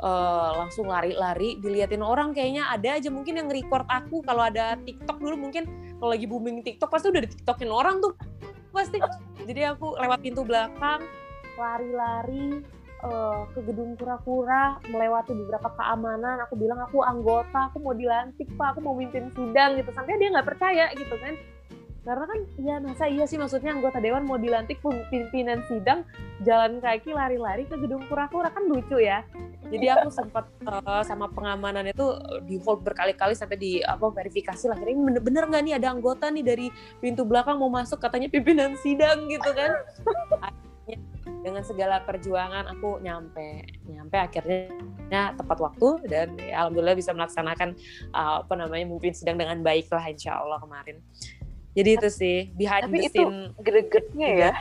[0.00, 4.24] eh, langsung lari-lari diliatin orang kayaknya ada aja mungkin yang record aku.
[4.24, 5.68] Kalau ada TikTok dulu mungkin
[6.00, 8.16] kalau lagi booming TikTok pasti udah di TikTokin orang tuh.
[8.72, 8.98] Pasti.
[9.44, 11.04] Jadi aku lewat pintu belakang
[11.60, 12.64] lari-lari
[13.04, 16.40] eh, ke gedung kura-kura melewati beberapa keamanan.
[16.48, 18.74] Aku bilang aku anggota aku mau dilantik pak.
[18.74, 19.92] Aku mau mimpin sidang gitu.
[19.92, 21.36] Sampai dia nggak percaya gitu kan
[22.00, 24.80] karena kan ya masa iya sih maksudnya anggota dewan mau dilantik
[25.12, 26.00] pimpinan sidang
[26.40, 29.20] jalan kaki lari-lari ke gedung kura-kura kan lucu ya.
[29.68, 32.02] Jadi aku sempat eh, sama pengamanan itu
[32.48, 36.32] di hold berkali-kali sampai di apa verifikasi lah kira ini bener-bener nggak nih ada anggota
[36.32, 36.66] nih dari
[36.98, 39.70] pintu belakang mau masuk katanya pimpinan sidang gitu kan.
[40.40, 41.10] Akhirnya
[41.40, 47.76] dengan segala perjuangan aku nyampe nyampe akhirnya tepat waktu dan ya, alhamdulillah bisa melaksanakan
[48.12, 51.00] uh, apa namanya memimpin sidang dengan baik lah insya Allah kemarin
[51.70, 54.52] jadi itu sih behind Tapi the itu scene Gregetnya ya.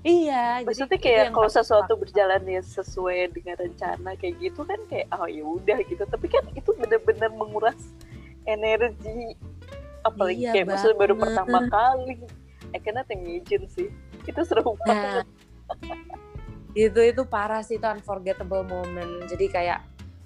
[0.00, 4.80] iya Maksudnya jadi itu kayak kalau sesuatu berjalan ya sesuai dengan rencana kayak gitu kan
[4.88, 6.02] kayak oh ya udah gitu.
[6.02, 7.78] Tapi kan itu bener-bener menguras
[8.42, 9.36] energi
[10.00, 12.16] apalagi Iya kayak maksudnya baru pertama kali.
[12.70, 13.92] I cannot imagine sih.
[14.24, 15.26] Itu seru Nah, banget.
[16.72, 19.78] itu itu parah sih itu unforgettable moment jadi kayak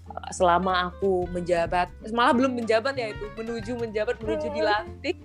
[0.06, 4.54] uh, selama aku menjabat malah belum menjabat ya itu menuju menjabat menuju Hmm.
[4.54, 5.16] dilantik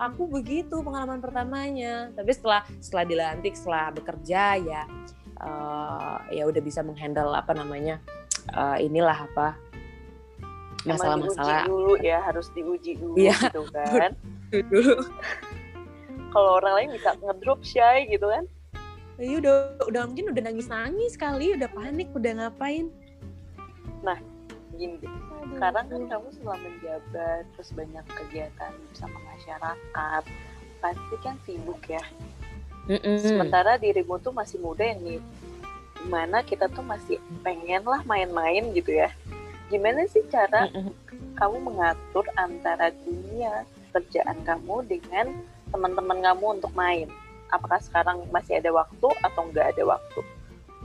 [0.00, 4.82] aku begitu pengalaman pertamanya tapi setelah setelah dilantik setelah bekerja ya
[5.44, 8.00] uh, ya udah bisa menghandle apa namanya
[8.56, 9.60] uh, inilah apa
[10.88, 13.36] masalah-masalah dulu ya, harus diuji dulu Iya.
[13.52, 13.68] gitu
[14.00, 14.16] kan.
[14.48, 14.96] dulu
[16.30, 18.48] Kalau orang lain bisa ngedrop shy gitu kan.
[19.20, 22.88] ya udah udah mungkin udah nangis nangis kali udah panik udah ngapain
[24.80, 25.12] Gini deh.
[25.60, 30.22] sekarang kan kamu setelah menjabat terus banyak kegiatan bersama masyarakat
[30.80, 32.00] pasti kan sibuk ya
[32.88, 33.20] Mm-mm.
[33.20, 35.20] sementara dirimu tuh masih muda yang nih
[36.00, 39.12] di mana kita tuh masih pengen lah main-main gitu ya
[39.68, 40.96] gimana sih cara Mm-mm.
[41.36, 45.26] kamu mengatur antara dunia kerjaan kamu dengan
[45.70, 47.10] teman-teman kamu untuk main?
[47.50, 50.20] Apakah sekarang masih ada waktu atau nggak ada waktu?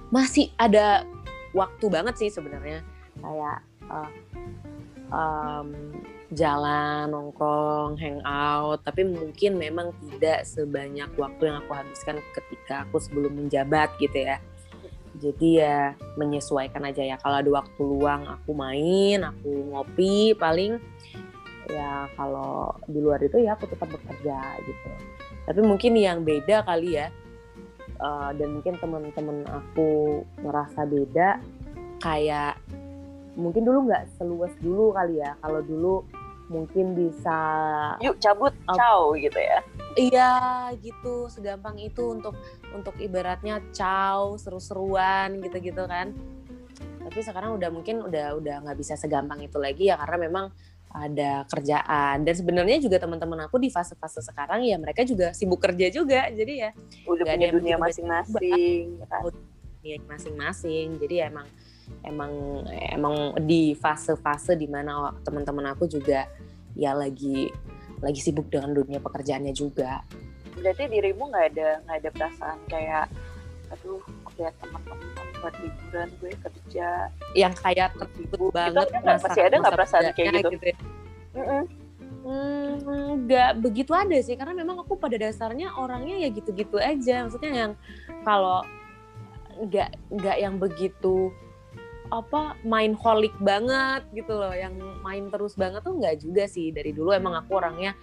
[0.10, 1.05] Masih ada
[1.53, 2.81] waktu banget sih sebenarnya.
[3.21, 4.10] Kayak uh,
[5.12, 5.69] um,
[6.34, 13.45] jalan, nongkrong, hangout, tapi mungkin memang tidak sebanyak waktu yang aku habiskan ketika aku sebelum
[13.45, 14.41] menjabat gitu ya.
[15.15, 17.15] Jadi ya menyesuaikan aja ya.
[17.21, 20.76] Kalau ada waktu luang aku main, aku ngopi paling
[21.65, 24.89] ya kalau di luar itu ya aku tetap bekerja gitu.
[25.45, 27.08] Tapi mungkin yang beda kali ya.
[27.95, 31.39] Uh, dan mungkin teman-teman aku merasa beda
[32.04, 32.60] kayak
[33.36, 35.36] mungkin dulu nggak seluas dulu kali ya.
[35.43, 36.08] Kalau dulu
[36.45, 37.38] mungkin bisa
[38.02, 39.60] yuk cabut uh, ciao gitu ya.
[39.95, 40.34] Iya
[40.80, 41.28] gitu.
[41.32, 42.36] Segampang itu untuk
[42.71, 46.15] untuk ibaratnya ciao seru-seruan gitu-gitu kan.
[47.06, 50.45] Tapi sekarang udah mungkin udah udah nggak bisa segampang itu lagi ya karena memang
[50.95, 52.24] ada kerjaan.
[52.24, 56.32] Dan sebenarnya juga teman-teman aku di fase-fase sekarang ya mereka juga sibuk kerja juga.
[56.32, 56.71] Jadi ya
[57.06, 59.21] udah punya dunia masing-masing ya kan?
[59.86, 60.98] Dunia masing-masing.
[60.98, 61.45] Jadi ya emang
[62.02, 62.34] emang
[62.89, 66.26] emang di fase-fase di mana teman-teman aku juga
[66.74, 67.54] ya lagi
[68.02, 70.02] lagi sibuk dengan dunia pekerjaannya juga.
[70.58, 73.06] Berarti dirimu nggak ada nggak ada perasaan kayak
[73.69, 74.02] aduh
[74.41, 76.89] lihat teman-teman buat liburan gue kerja.
[77.38, 80.78] Yang kayak tertutup banget itu masih ada nggak perasaan kayak gitu, gitu ya?
[81.38, 81.63] Mm -mm.
[83.30, 84.34] nggak begitu ada sih.
[84.34, 87.30] Karena memang aku pada dasarnya orangnya ya gitu-gitu aja.
[87.30, 87.71] Maksudnya yang
[88.26, 88.65] kalau
[89.56, 91.32] nggak nggak yang begitu
[92.13, 96.94] apa main holik banget gitu loh yang main terus banget tuh nggak juga sih dari
[96.94, 97.98] dulu emang aku orangnya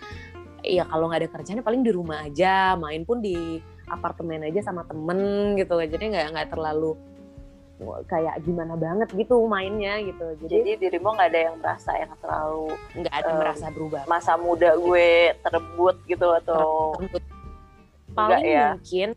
[0.62, 4.82] ya kalau nggak ada kerjanya paling di rumah aja main pun di apartemen aja sama
[4.86, 6.98] temen gitu jadi nggak nggak terlalu
[8.06, 12.68] kayak gimana banget gitu mainnya gitu jadi, jadi dirimu nggak ada yang merasa yang terlalu
[12.94, 17.22] nggak ada um, merasa berubah masa muda gue terebut gitu atau terebut.
[18.14, 18.78] paling ya?
[18.78, 19.08] mungkin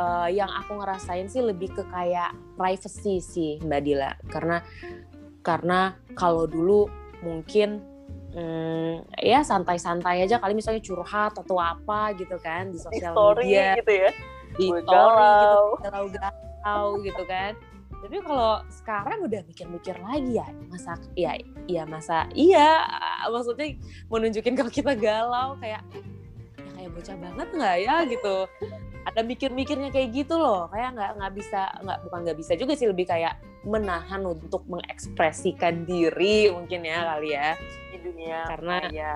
[0.00, 4.12] uh, yang aku ngerasain sih lebih ke kayak privacy sih Mbak Dila.
[4.32, 4.56] Karena
[5.44, 5.80] karena
[6.16, 6.88] kalau dulu
[7.20, 7.84] mungkin
[8.32, 10.40] hmm, ya santai-santai aja.
[10.40, 13.76] Kali misalnya curhat atau apa gitu kan di sosial media.
[13.76, 14.10] gitu ya.
[14.56, 17.52] Di story gitu galau-galau gitu kan.
[18.00, 21.36] Tapi kalau sekarang udah mikir-mikir lagi ya masa ya
[21.68, 22.80] iya masa iya
[23.28, 23.76] maksudnya
[24.08, 26.00] mau nunjukin kalau kita galau kayak ya
[26.80, 28.36] kayak bocah banget nggak ya gitu
[29.04, 32.88] ada mikir-mikirnya kayak gitu loh kayak nggak nggak bisa nggak bukan nggak bisa juga sih
[32.88, 33.36] lebih kayak
[33.68, 37.50] menahan untuk mengekspresikan diri mungkin ya kali ya
[37.92, 39.14] di dunia karena ya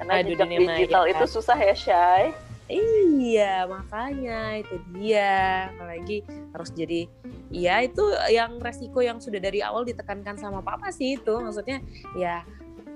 [0.00, 1.12] karena di dunia digital maya.
[1.12, 2.24] itu susah ya Shay
[2.68, 5.72] Iya, makanya itu dia.
[5.72, 6.20] Apalagi
[6.52, 7.08] harus jadi
[7.48, 11.32] ya itu yang resiko yang sudah dari awal ditekankan sama papa sih itu.
[11.40, 11.80] Maksudnya
[12.12, 12.44] ya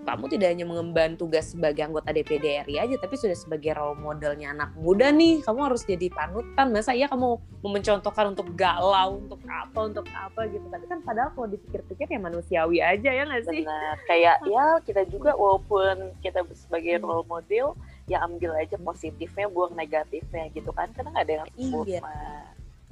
[0.02, 4.50] kamu tidak hanya mengemban tugas sebagai anggota DPD RI aja, tapi sudah sebagai role modelnya
[4.50, 5.40] anak muda nih.
[5.46, 6.74] Kamu harus jadi panutan.
[6.74, 10.66] Masa iya kamu mencontohkan untuk galau, untuk apa, untuk apa gitu.
[10.66, 13.62] Tapi kan padahal kalau dipikir-pikir ya manusiawi aja ya nggak sih?
[13.62, 13.96] Benar.
[14.10, 17.06] Kayak ya kita juga walaupun kita sebagai hmm.
[17.06, 17.66] role model,
[18.10, 20.90] ya ambil aja positifnya, buang negatifnya gitu kan.
[20.90, 22.02] Karena nggak ada yang iya.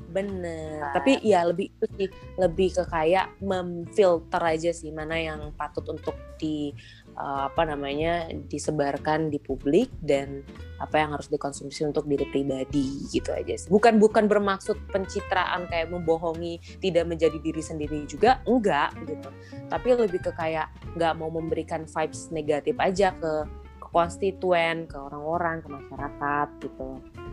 [0.09, 0.81] Bener.
[0.81, 0.95] Nah.
[0.97, 2.09] Tapi ya lebih itu sih
[2.41, 6.73] lebih ke kayak memfilter aja sih mana yang patut untuk di
[7.17, 10.45] uh, apa namanya disebarkan di publik dan
[10.81, 13.69] apa yang harus dikonsumsi untuk diri pribadi gitu aja sih.
[13.69, 19.29] Bukan bukan bermaksud pencitraan kayak membohongi, tidak menjadi diri sendiri juga enggak gitu.
[19.69, 23.45] Tapi lebih ke kayak nggak mau memberikan vibes negatif aja ke
[23.81, 26.89] ke konstituen, ke orang-orang, ke masyarakat gitu.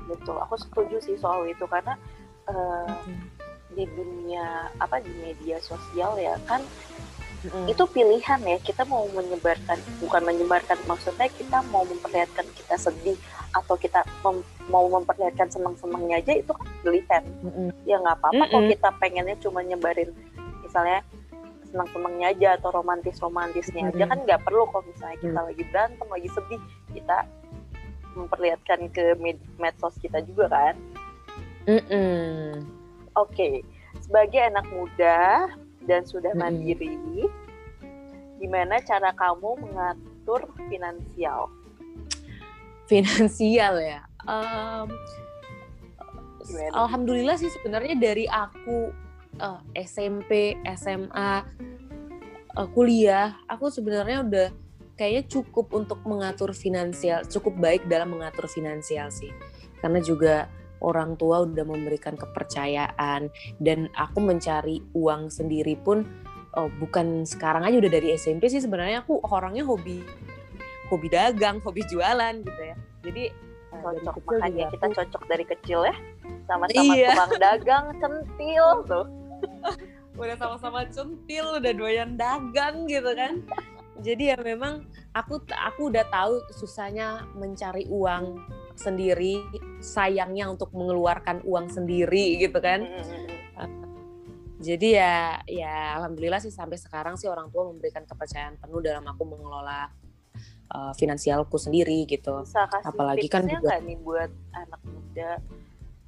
[0.07, 1.95] Betul, aku setuju sih soal itu karena
[2.47, 2.87] uh,
[3.75, 6.63] di dunia apa di media sosial ya kan
[7.45, 7.67] mm.
[7.69, 13.17] itu pilihan ya kita mau menyebarkan bukan menyebarkan maksudnya kita mau memperlihatkan kita sedih
[13.53, 18.51] atau kita mem mau memperlihatkan senang-senangnya aja itu kan pilihan mm ya nggak apa-apa mm
[18.51, 20.11] kok kita pengennya cuma nyebarin
[20.65, 20.99] misalnya
[21.67, 25.47] senang-senangnya aja atau romantis-romantisnya mm aja kan nggak perlu kalau misalnya kita mm.
[25.53, 26.61] lagi berantem lagi sedih
[26.95, 27.17] kita
[28.17, 30.75] memperlihatkan ke med medsos kita juga kan
[31.67, 32.63] Mm -mm.
[33.19, 33.55] Oke, okay.
[33.99, 35.51] sebagai anak muda
[35.87, 36.99] dan sudah mandiri,
[38.37, 41.47] gimana cara kamu mengatur finansial?
[42.91, 44.03] Finansial ya.
[44.27, 44.91] Um,
[46.75, 48.91] Alhamdulillah sih sebenarnya dari aku
[49.39, 51.33] uh, eh, SMP, SMA, uh,
[52.55, 54.47] eh, kuliah, aku sebenarnya udah
[54.97, 59.29] kayaknya cukup untuk mengatur finansial, cukup baik dalam mengatur finansial sih.
[59.83, 60.49] Karena juga
[60.81, 63.29] orang tua udah memberikan kepercayaan.
[63.57, 66.05] Dan aku mencari uang sendiri pun
[66.53, 69.01] oh, bukan sekarang aja udah dari SMP sih sebenarnya.
[69.01, 70.01] Aku orangnya hobi
[70.87, 72.75] hobi dagang hobi jualan gitu ya.
[73.03, 73.23] Jadi
[73.75, 75.95] uh, cocok dari kecil makanya juga kita aku- cocok dari kecil ya.
[76.47, 77.09] Sama-sama Iya.
[77.11, 79.05] tukang dagang centil tuh.
[80.17, 83.37] Udah sama-sama centil udah doyan dagang gitu kan.
[84.01, 84.81] Jadi ya memang
[85.13, 88.41] aku aku udah tahu susahnya mencari uang
[88.77, 89.41] sendiri
[89.81, 92.85] sayangnya untuk mengeluarkan uang sendiri gitu kan.
[92.85, 93.25] Mm-mm.
[94.57, 99.21] jadi ya ya alhamdulillah sih sampai sekarang sih orang tua memberikan kepercayaan penuh dalam aku
[99.21, 99.85] mengelola
[100.73, 102.41] uh, finansialku sendiri gitu.
[102.41, 105.31] Bisa kasih Apalagi kan juga- nih buat anak muda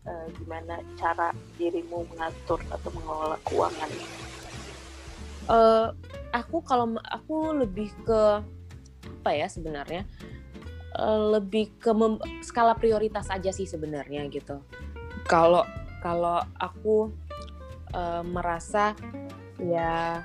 [0.10, 1.30] eh, gimana cara
[1.62, 3.90] dirimu mengatur atau mengelola keuangan?
[5.50, 5.88] Eh
[6.34, 8.22] aku kalau aku lebih ke
[9.22, 10.10] apa ya sebenarnya
[11.00, 14.60] Eh, lebih ke mem- skala prioritas aja sih sebenarnya gitu.
[15.24, 15.64] Kalau
[16.04, 17.08] kalau aku
[17.96, 18.92] eh, merasa
[19.64, 20.20] ya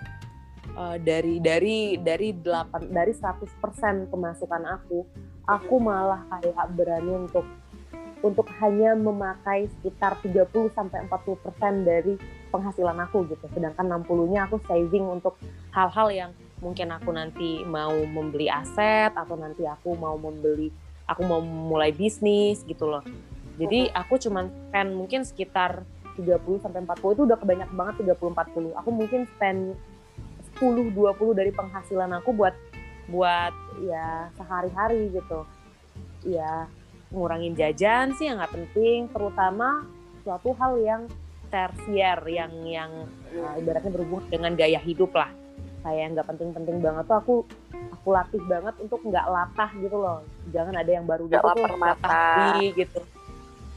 [0.75, 4.99] eh, dari dari dari 8 dari 100% pemasukan aku,
[5.47, 7.47] aku malah kayak berani untuk
[8.25, 12.17] untuk hanya memakai sekitar 30 sampai 40% dari
[12.49, 13.47] penghasilan aku gitu.
[13.53, 15.37] Sedangkan 60-nya aku saving untuk
[15.77, 16.31] hal-hal yang
[16.65, 20.73] mungkin aku nanti mau membeli aset atau nanti aku mau membeli
[21.05, 23.05] aku mau mulai bisnis gitu loh.
[23.61, 25.85] Jadi aku cuman spend mungkin sekitar
[26.17, 28.81] 30 sampai 40 itu udah kebanyak banget 30 40.
[28.81, 29.77] Aku mungkin spend
[30.57, 32.57] 10 20 dari penghasilan aku buat
[33.13, 33.53] buat
[33.85, 35.45] ya sehari-hari gitu.
[36.25, 36.73] Ya
[37.13, 39.85] ngurangin jajan sih yang nggak penting terutama
[40.25, 41.03] suatu hal yang
[41.53, 42.91] tersier yang yang
[43.39, 45.31] uh, ibaratnya berhubungan dengan gaya hidup lah
[45.85, 47.35] kayak yang nggak penting-penting banget tuh aku
[47.93, 50.25] aku latih banget untuk nggak latah gitu loh.
[50.49, 52.25] Jangan ada yang baru Nggak gitu lapar mata.
[52.73, 53.01] gitu.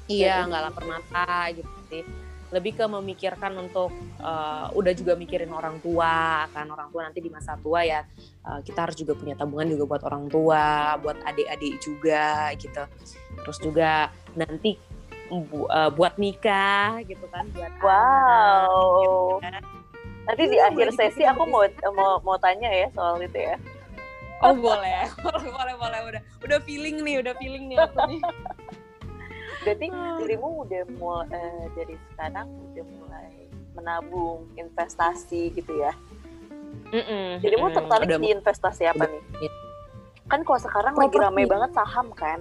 [0.07, 2.03] Iya Jadi- nggak lapar mata gitu sih.
[2.47, 3.91] Lebih ke memikirkan untuk
[4.23, 8.07] uh, udah juga mikirin orang tua kan orang tua nanti di masa tua ya
[8.47, 12.87] uh, kita harus juga punya tabungan juga buat orang tua buat adik-adik juga gitu.
[13.43, 14.79] Terus juga nanti
[15.27, 19.61] bu- uh, buat nikah gitu kan buat anak, wow gitu kan.
[20.27, 21.63] Nanti di Iya, akhir sesi aku mau
[21.95, 23.55] mau mau tanya ya soal itu ya.
[24.43, 25.09] Oh boleh,
[25.49, 28.21] boleh, boleh, udah, udah feeling nih, udah feeling nih aku nih.
[29.57, 30.15] berarti Hmm.
[30.21, 33.31] dirimu udah mulai eh, dari sekarang udah mulai
[33.73, 35.91] menabung investasi gitu ya?
[36.87, 39.51] Mm-mm, dirimu mm-mm, tertarik udah di investasi apa udah- nih?
[40.27, 42.39] kan kalau sekarang lagi ramai banget saham kan?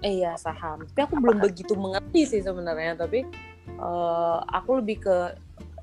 [0.00, 0.86] Eh, Iya saham.
[0.86, 2.94] Tapi aku belum begitu mengerti sih sebenarnya.
[2.94, 3.26] Tapi
[3.68, 5.16] eh, aku lebih ke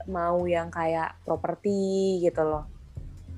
[0.08, 2.66] mau yang kayak properti gitu loh.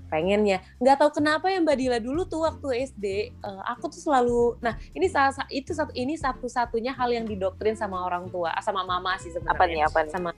[0.07, 0.61] Pengennya.
[0.77, 4.61] Nggak tahu kenapa ya Mbak Dila dulu tuh waktu SD, eh, aku tuh selalu.
[4.61, 8.61] Nah ini salah sa- itu satu ini satu-satunya hal yang didoktrin sama orang tua, ah,
[8.61, 9.57] sama mama sih sebenarnya.
[9.57, 10.29] apa nih apa nih sama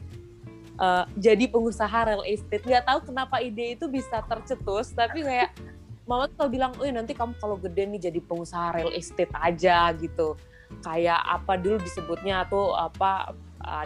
[0.76, 5.52] eh, jadi pengusaha real estate nggak tahu kenapa ide itu bisa tercetus tapi kayak
[6.10, 10.36] mama tuh bilang oh nanti kamu kalau gede nih jadi pengusaha real estate aja gitu
[10.84, 13.34] kayak apa dulu disebutnya tuh apa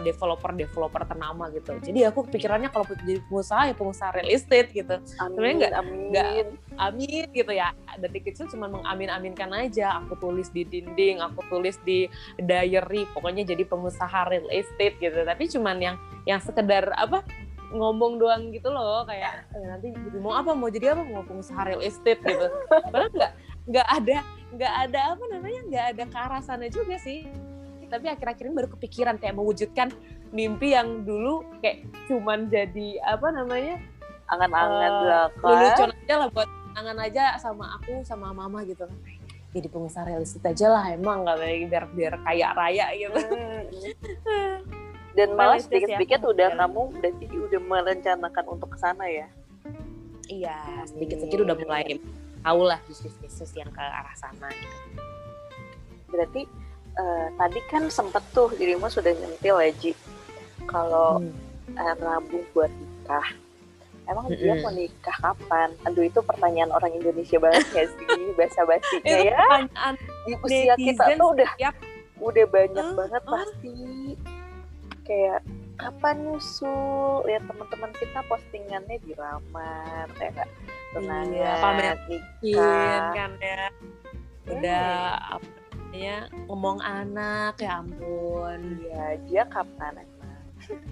[0.00, 1.76] developer developer ternama gitu.
[1.80, 4.94] Jadi aku pikirannya kalau jadi pengusaha ya pengusaha real estate gitu.
[5.04, 6.32] Sebenarnya nggak- amin nggak-
[6.76, 7.26] amin.
[7.30, 7.68] gitu ya.
[7.96, 10.00] Dari kecil cuma mengamin-aminkan aja.
[10.00, 15.20] Aku tulis di dinding aku tulis di diary pokoknya jadi pengusaha real estate gitu.
[15.20, 17.24] Tapi cuman yang yang sekedar apa
[17.70, 19.06] ngomong doang gitu loh.
[19.06, 20.52] Kayak "Eh, nanti jadi mau apa?
[20.52, 21.02] Mau jadi apa?
[21.04, 22.46] Mau pengusaha real estate gitu.
[22.68, 23.32] Padahal nggak
[23.70, 24.18] nggak ada
[24.50, 27.22] nggak ada apa namanya nggak ada ke arah sana juga sih
[27.90, 29.88] tapi akhir-akhir ini baru kepikiran kayak mewujudkan
[30.30, 33.76] mimpi yang dulu kayak cuman jadi apa namanya
[34.30, 38.94] angan-angan Eh, belaka lelucon aja lah buat tangan aja sama aku sama mama gitu kan
[39.50, 44.62] jadi pengusaha real estate aja lah emang nggak biar biar kaya raya gitu Hmm.
[45.18, 46.60] dan malah Realistis ya, sedikit-sedikit udah pikir.
[46.62, 49.26] kamu berarti udah merencanakan untuk ke sana ya
[50.30, 51.98] iya sedikit sedikit udah mulai
[52.40, 54.76] tahu lah bisnis bisnis yang ke arah sana gitu.
[56.08, 56.42] berarti
[56.92, 59.92] eh, tadi kan sempet tuh dirimu sudah nyentil ya Ji.
[60.64, 61.96] Kalau Hmm.
[61.96, 63.28] nabung buat nikah.
[64.04, 64.58] Emang dia Mm-mm.
[64.60, 65.70] mau nikah kapan?
[65.84, 68.06] Aduh itu pertanyaan orang Indonesia banget ya sih?
[68.36, 69.38] Bahasa basinya ya.
[69.38, 71.74] pertanyaan di usia kita tuh udah setiap
[72.18, 73.28] udah banyak Eh, banget eh.
[73.28, 73.76] pasti.
[75.00, 75.40] Kayak
[75.76, 77.22] kapan nyusul?
[77.24, 80.50] Lihat teman-teman kita postingannya dilamar kayak nggak?
[80.90, 83.02] Tunangan Iya, pamer nikah.
[83.14, 83.62] kan ya.
[84.48, 84.86] Udah
[85.30, 85.59] apa
[85.90, 86.16] namanya
[86.46, 90.06] ngomong anak ya ampun Iya, dia kapan?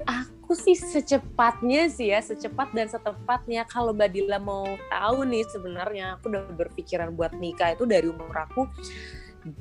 [0.02, 3.62] Aku sih secepatnya sih ya, secepat dan setepatnya.
[3.62, 8.32] Kalau Mbak Dila mau tahu nih sebenarnya aku udah berpikiran buat nikah itu dari umur
[8.32, 8.64] aku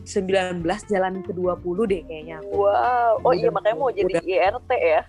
[0.07, 2.55] 19 jalan ke 20 deh kayaknya aku.
[2.65, 5.01] Wow, oh iya Udah- makanya mau jadi udah- IRT ya?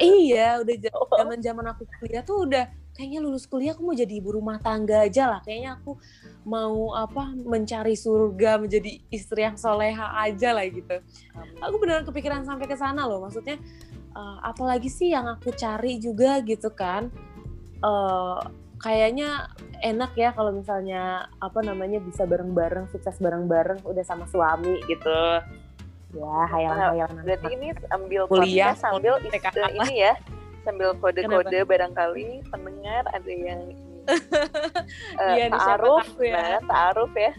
[0.00, 1.10] iya, udah Oh.
[1.12, 5.28] zaman-zaman aku kuliah tuh udah kayaknya lulus kuliah aku mau jadi ibu rumah tangga aja
[5.28, 5.40] lah.
[5.40, 5.96] Kayaknya aku
[6.44, 11.00] mau apa mencari surga menjadi istri yang soleha aja lah gitu.
[11.64, 13.24] Aku beneran kepikiran sampai ke sana loh.
[13.24, 13.56] Maksudnya
[14.12, 17.08] uh, apalagi sih yang aku cari juga gitu kan.
[17.82, 18.38] Uh,
[18.78, 19.50] kayaknya
[19.82, 25.20] enak ya kalau misalnya apa namanya bisa bareng-bareng sukses bareng-bareng udah sama suami gitu.
[26.12, 29.32] Ya hayalan-hayalan berarti ini ambil kuliah sambil ini
[29.96, 30.12] ya
[30.62, 33.74] sambil kode-kode barangkali pendengar ada yang
[34.08, 36.34] uh, iya, taaruf ya.
[36.34, 37.32] nah taaruf ya.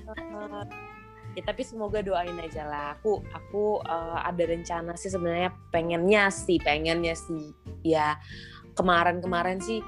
[1.34, 2.86] Ya tapi semoga doain aja lah.
[3.02, 7.58] Aku aku uh, ada rencana sih sebenarnya pengennya sih pengennya sih.
[7.82, 8.22] Ya
[8.78, 9.82] kemarin-kemarin sih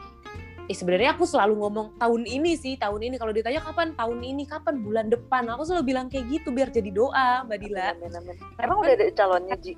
[0.65, 3.15] eh, sebenarnya aku selalu ngomong tahun ini sih tahun ini.
[3.21, 4.81] Kalau ditanya kapan tahun ini kapan?
[4.81, 5.45] Bulan depan.
[5.53, 7.93] Aku selalu bilang kayak gitu biar jadi doa mbak Dila.
[7.93, 8.35] Amin, amin.
[8.57, 9.77] emang udah ada calonnya Ji?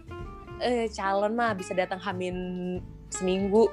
[0.58, 2.36] Eh, calon mah bisa datang hamin
[3.10, 3.70] seminggu.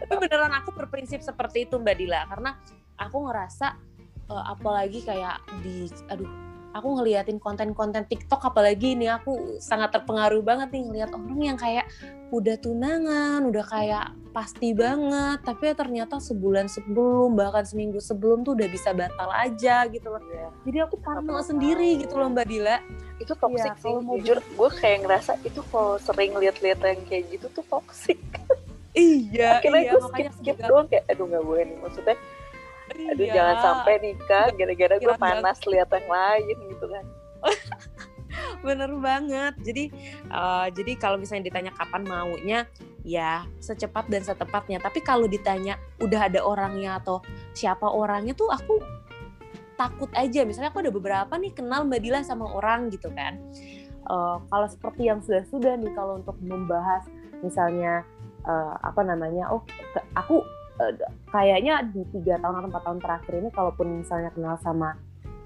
[0.00, 2.26] Tapi beneran aku berprinsip seperti itu mbak Dila.
[2.28, 2.56] Karena
[2.98, 3.74] aku ngerasa
[4.30, 10.74] uh, apalagi kayak di aduh aku ngeliatin konten-konten TikTok apalagi ini aku sangat terpengaruh banget
[10.74, 11.86] nih ngeliat orang yang kayak
[12.34, 18.58] udah tunangan, udah kayak pasti banget, tapi ya ternyata sebulan sebelum bahkan seminggu sebelum tuh
[18.58, 20.18] udah bisa batal aja gitu loh.
[20.26, 20.50] Yeah.
[20.66, 22.82] Jadi aku parno sendiri gitu loh Mbak Dila.
[23.22, 27.46] Itu toxic ya, sih, jujur gue kayak ngerasa itu kalau sering lihat-lihat yang kayak gitu
[27.54, 28.18] tuh toxic.
[28.98, 32.18] iya, Akhirnya iya, gue skip, skip doang kayak aduh gak boleh nih maksudnya
[32.92, 33.32] aduh iya.
[33.32, 37.04] jangan sampai nikah gara-gara gue panas lihat yang lain gitu kan.
[38.66, 39.54] Bener banget.
[39.62, 39.84] Jadi
[40.32, 42.58] uh, jadi kalau misalnya ditanya kapan maunya
[43.04, 44.80] ya secepat dan setepatnya.
[44.80, 47.20] Tapi kalau ditanya udah ada orangnya atau
[47.54, 48.80] siapa orangnya tuh aku
[49.76, 50.42] takut aja.
[50.44, 53.38] Misalnya aku ada beberapa nih kenal mbak Dila sama orang gitu kan.
[54.04, 57.08] Uh, kalau seperti yang sudah sudah nih kalau untuk membahas
[57.40, 58.04] misalnya
[58.44, 59.64] uh, apa namanya oh
[60.12, 60.44] aku
[60.80, 60.92] uh,
[61.30, 64.98] kayaknya di tiga tahun atau empat tahun terakhir ini kalaupun misalnya kenal sama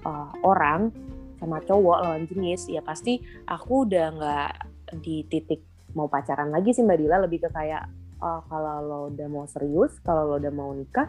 [0.05, 0.93] uh, orang
[1.39, 4.51] sama cowok lawan jenis ya pasti aku udah nggak
[4.99, 5.63] di titik
[5.95, 7.23] mau pacaran lagi sih mbak Dila.
[7.23, 7.87] Lebih ke kayak
[8.21, 11.07] oh, kalau lo udah mau serius kalau lo udah mau nikah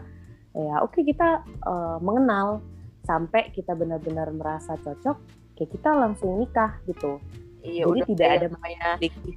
[0.51, 2.59] ya oke okay, kita uh, mengenal
[3.07, 5.17] sampai kita benar-benar merasa cocok
[5.55, 7.21] kayak kita langsung nikah gitu.
[7.61, 8.87] Iya, jadi tidak ada namanya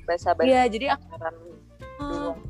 [0.09, 1.13] bahasa Iya, jadi aku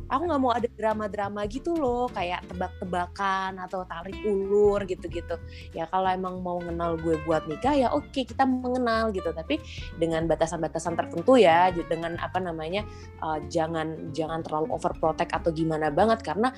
[0.09, 5.37] aku nggak mau ada drama-drama gitu loh kayak tebak-tebakan atau tarik ulur gitu-gitu.
[5.77, 9.35] Ya kalau emang mau kenal gue buat nikah ya oke kita mengenal gitu.
[9.35, 9.61] Tapi
[10.01, 12.87] dengan batasan-batasan tertentu ya dengan apa namanya
[13.21, 16.25] uh, jangan jangan terlalu overprotect atau gimana banget.
[16.25, 16.49] Karena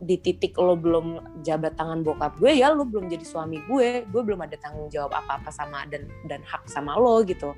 [0.00, 4.22] di titik lo belum jabat tangan bokap gue ya lo belum jadi suami gue gue
[4.24, 7.52] belum ada tanggung jawab apa-apa sama dan dan hak sama lo gitu.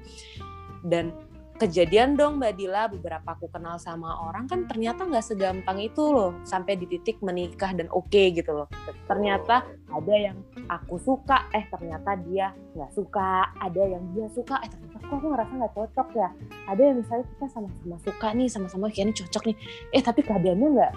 [0.83, 1.15] Dan
[1.63, 6.35] kejadian dong Mbak Dila beberapa aku kenal sama orang kan ternyata nggak segampang itu loh
[6.43, 8.67] sampai di titik menikah dan oke okay gitu loh.
[9.07, 14.71] Ternyata ada yang aku suka eh ternyata dia nggak suka ada yang dia suka eh
[14.75, 16.29] ternyata kok aku ngerasa nggak cocok ya?
[16.67, 19.57] Ada yang misalnya kita sama-sama suka nih sama-sama kayaknya cocok nih.
[19.95, 20.93] Eh tapi keadaannya nggak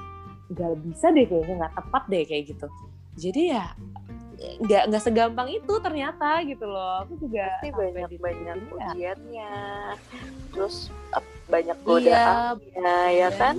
[0.50, 2.68] nggak bisa deh kayaknya nggak tepat deh kayak gitu.
[3.22, 3.70] Jadi ya
[4.36, 7.04] nggak nggak segampang itu ternyata gitu loh.
[7.08, 9.54] Aku juga pasti banyak banyak ujiannya.
[10.52, 10.90] Terus
[11.48, 13.56] banyak godaannya iya, ya kan?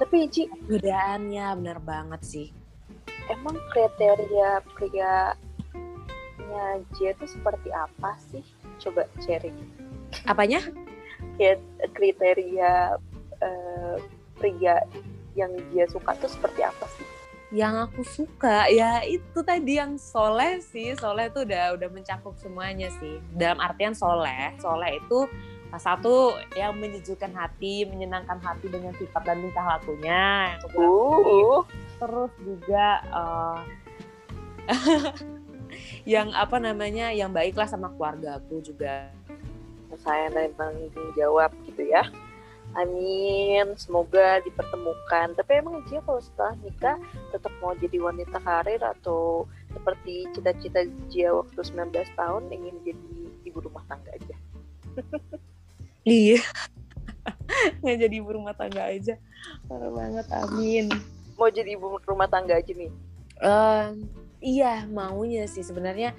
[0.00, 2.48] tapi Ci godaannya benar banget sih.
[3.30, 5.38] emang kriteria pria
[6.50, 8.42] nya itu seperti apa sih?
[8.82, 9.54] Coba sharing.
[10.26, 10.58] Apanya?
[11.94, 12.98] Kriteria
[13.38, 13.96] uh,
[14.36, 14.82] pria
[15.38, 17.21] yang dia suka tuh seperti apa sih
[17.52, 20.96] yang aku suka ya itu tadi yang soleh sih.
[20.96, 23.20] Soleh itu udah udah mencakup semuanya sih.
[23.36, 25.28] Dalam artian soleh soleh itu
[25.72, 30.56] satu yang menyejukkan hati menyenangkan hati dengan sifat dan tingkah lakunya.
[30.56, 31.60] Yang uh.
[32.00, 33.60] terus juga uh,
[36.12, 39.12] yang apa namanya yang baiklah sama keluarga aku juga.
[40.00, 42.08] Saya dan tanggung jawab gitu ya
[42.72, 45.36] Amin, semoga dipertemukan.
[45.36, 46.96] Tapi emang dia kalau setelah nikah
[47.28, 50.80] tetap mau jadi wanita karir atau seperti cita-cita
[51.12, 53.12] dia waktu 19 tahun ingin jadi
[53.44, 54.36] ibu rumah tangga aja.
[56.08, 56.40] iya.
[57.84, 59.20] Nggak jadi ibu rumah tangga aja.
[59.68, 60.88] Parah banget, amin.
[61.36, 62.92] Mau jadi ibu rumah tangga aja nih?
[63.42, 64.00] Uh,
[64.40, 66.16] iya, maunya sih sebenarnya.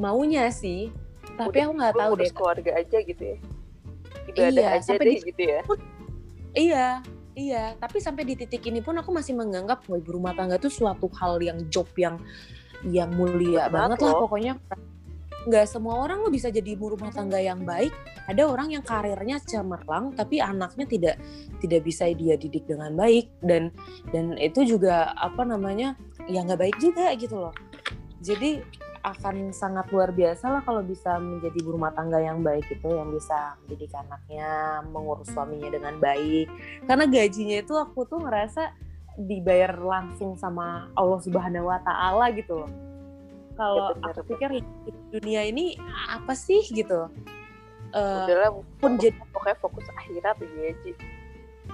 [0.00, 0.88] Maunya sih.
[1.36, 2.32] Tapi Udah, aku nggak tahu deh.
[2.32, 3.38] keluarga aja gitu ya
[4.34, 5.60] ibadah iya, aja deh gitu ya.
[6.54, 6.86] iya
[7.34, 10.70] iya tapi sampai di titik ini pun aku masih menganggap bahwa ibu rumah tangga itu
[10.70, 12.18] suatu hal yang job yang
[12.86, 14.54] yang mulia Betul banget lah pokoknya.
[15.40, 17.92] Nggak semua orang lo bisa jadi ibu rumah tangga yang baik.
[18.28, 21.16] Ada orang yang karirnya cemerlang tapi anaknya tidak
[21.64, 23.32] tidak bisa dia didik dengan baik.
[23.40, 23.72] Dan
[24.12, 25.96] dan itu juga apa namanya
[26.28, 27.54] ya nggak baik juga gitu loh.
[28.20, 28.60] Jadi
[29.00, 33.08] akan sangat luar biasa lah kalau bisa menjadi ibu rumah tangga yang baik itu yang
[33.08, 36.52] bisa mendidik anaknya mengurus suaminya dengan baik.
[36.84, 38.76] Karena gajinya itu aku tuh ngerasa
[39.16, 42.70] dibayar langsung sama Allah Subhanahu Wa Taala gitu loh.
[43.56, 44.50] Kalau ya, aku pikir
[45.12, 45.76] dunia ini
[46.08, 47.08] apa sih gitu?
[47.90, 50.92] Uh, udahlah pun jadi pokoknya fokus akhirat ya Ji.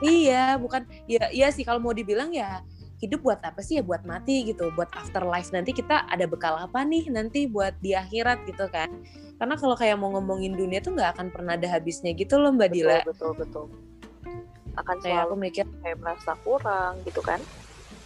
[0.01, 2.61] Iya bukan ya iya sih kalau mau dibilang ya
[3.03, 6.81] hidup buat apa sih ya buat mati gitu buat afterlife nanti kita ada bekal apa
[6.83, 8.89] nih nanti buat di akhirat gitu kan
[9.37, 12.73] karena kalau kayak mau ngomongin dunia tuh nggak akan pernah ada habisnya gitu loh mbak
[12.73, 13.67] betul, Dila betul betul
[14.77, 17.41] akan kayak aku mikir kayak merasa kurang gitu kan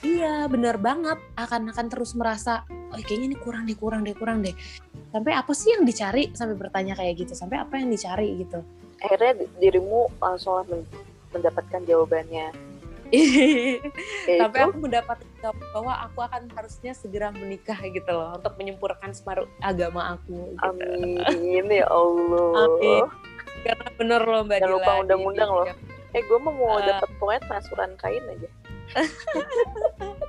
[0.00, 1.20] Iya, bener banget.
[1.36, 4.56] Akan akan terus merasa, oh kayaknya ini kurang deh, kurang deh, kurang deh.
[5.12, 6.32] Sampai apa sih yang dicari?
[6.32, 7.36] Sampai bertanya kayak gitu.
[7.36, 8.64] Sampai apa yang dicari gitu?
[9.04, 10.64] Akhirnya dirimu langsung
[11.36, 12.69] mendapatkan jawabannya.
[14.40, 15.18] Sampai aku mendapat
[15.74, 20.54] bahwa aku akan harusnya segera menikah gitu loh untuk menyempurnakan separuh agama aku.
[20.54, 21.24] Gitu.
[21.26, 22.50] Amin ya Allah.
[22.66, 23.04] Amin.
[23.66, 25.66] Karena bener loh Mbak Jangan lupa undang-undang loh.
[26.10, 28.48] Eh gue mau mau uh, dapat pokoknya transferan kain aja.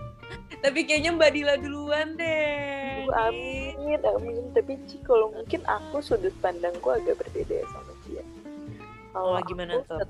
[0.62, 3.10] Tapi kayaknya Mbak Dila duluan deh.
[3.10, 4.44] Uh, amin, amin.
[4.54, 8.22] Tapi Ci, kalau mungkin aku sudut pandangku agak berbeda sama dia.
[9.12, 10.06] Kalau oh, gimana tuh?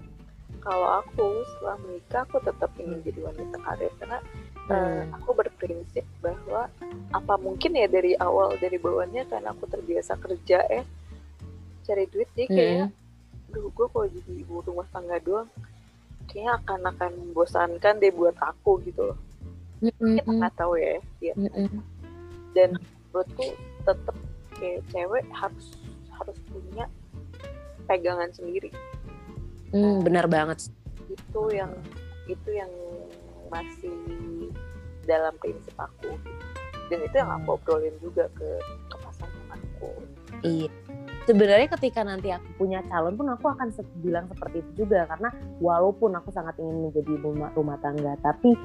[0.62, 4.72] Kalau aku setelah menikah aku tetap ingin jadi wanita karir karena hmm.
[4.72, 6.70] uh, aku berprinsip bahwa
[7.12, 10.84] apa mungkin ya dari awal dari bawahnya karena aku terbiasa kerja ya
[11.82, 13.52] cari duit jadi kayak hmm.
[13.52, 15.50] duh gue kalau jadi ibu rumah tangga doang
[16.32, 19.20] kayaknya akan akan membosankan deh buat aku gitu loh
[19.84, 20.24] mm-hmm.
[20.24, 21.34] kita nggak tahu ya, ya.
[21.36, 21.82] Mm-hmm.
[22.56, 22.70] dan
[23.12, 23.46] menurutku
[23.84, 24.16] tetap
[24.56, 25.68] kayak cewek harus
[26.16, 26.86] harus punya
[27.90, 28.72] pegangan sendiri
[29.72, 30.72] mm, benar banget.
[31.12, 31.72] itu yang
[32.32, 32.72] itu yang
[33.52, 33.96] masih
[35.04, 36.16] dalam prinsip aku.
[36.88, 38.50] Dan itu yang aku obrolin juga ke
[38.88, 39.92] ke pasangan aku
[40.44, 40.72] iya.
[41.22, 43.70] Sebenarnya ketika nanti aku punya calon pun aku akan
[44.02, 45.06] bilang seperti itu juga.
[45.06, 45.30] Karena
[45.62, 48.58] walaupun aku sangat ingin menjadi rumah, rumah tangga tapi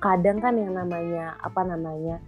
[0.00, 2.18] kadang kan yang namanya apa namanya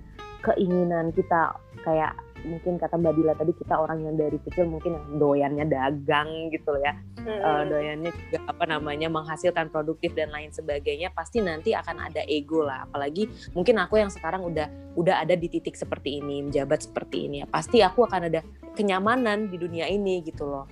[0.44, 2.12] keinginan kita kayak
[2.42, 6.74] mungkin kata Mbak Dila tadi kita orang yang dari kecil mungkin yang doyannya dagang gitu
[6.74, 6.94] loh ya.
[7.22, 7.38] Hmm.
[7.38, 12.66] uh, doyannya juga apa namanya menghasilkan produktif dan lain sebagainya pasti nanti akan ada ego
[12.66, 12.86] lah.
[12.90, 14.66] Apalagi mungkin aku yang sekarang udah
[14.98, 18.40] udah ada di titik seperti ini menjabat seperti ini ya pasti aku akan ada
[18.74, 20.66] kenyamanan di dunia ini gitu loh.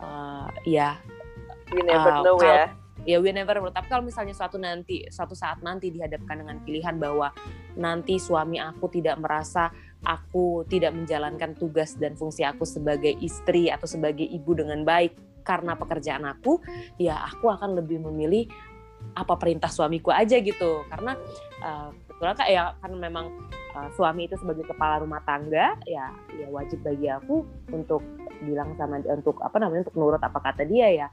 [0.00, 0.96] Uh, ya
[1.70, 2.72] you never uh, know ya.
[3.06, 3.72] ya we never know.
[3.72, 7.30] Tapi kalau misalnya suatu nanti suatu saat nanti dihadapkan dengan pilihan bahwa
[7.78, 9.70] nanti suami aku tidak merasa
[10.04, 15.76] aku tidak menjalankan tugas dan fungsi aku sebagai istri atau sebagai ibu dengan baik karena
[15.76, 16.60] pekerjaan aku,
[17.00, 18.48] ya aku akan lebih memilih
[19.16, 20.84] apa perintah suamiku aja gitu.
[20.88, 21.16] Karena
[21.64, 23.26] uh, kebetulan kan ya kan memang
[23.72, 28.04] uh, suami itu sebagai kepala rumah tangga, ya ya wajib bagi aku untuk
[28.44, 31.08] bilang sama untuk apa namanya untuk nurut apa kata dia ya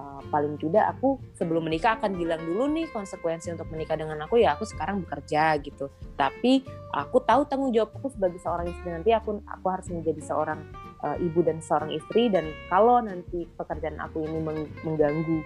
[0.00, 4.40] uh, paling tidak aku sebelum menikah akan bilang dulu nih konsekuensi untuk menikah dengan aku
[4.40, 5.92] ya aku sekarang bekerja gitu.
[6.16, 6.64] Tapi
[6.96, 8.88] aku tahu tanggung jawabku sebagai seorang istri.
[8.88, 10.60] Nanti aku aku harus menjadi seorang
[11.04, 12.32] uh, ibu dan seorang istri.
[12.32, 14.40] Dan kalau nanti pekerjaan aku ini
[14.82, 15.38] mengganggu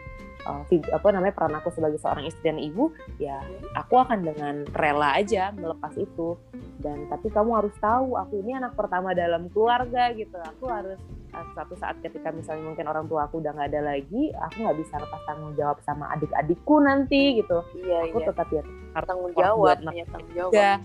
[0.44, 3.40] uh, apa namanya peran aku sebagai seorang istri dan ibu ya
[3.76, 6.36] aku akan dengan rela aja melepas itu.
[6.80, 10.36] Dan tapi kamu harus tahu aku ini anak pertama dalam keluarga gitu.
[10.56, 11.00] Aku harus
[11.32, 14.78] uh, suatu saat ketika misalnya mungkin orang tua aku udah nggak ada lagi aku nggak
[14.78, 17.58] bisa lepas tanggung jawab sama adik-adikku nanti gitu.
[17.80, 18.26] Iya, aku iya.
[18.30, 18.62] tetap ya
[19.02, 20.80] tanggung jawab punya tanggung jawab.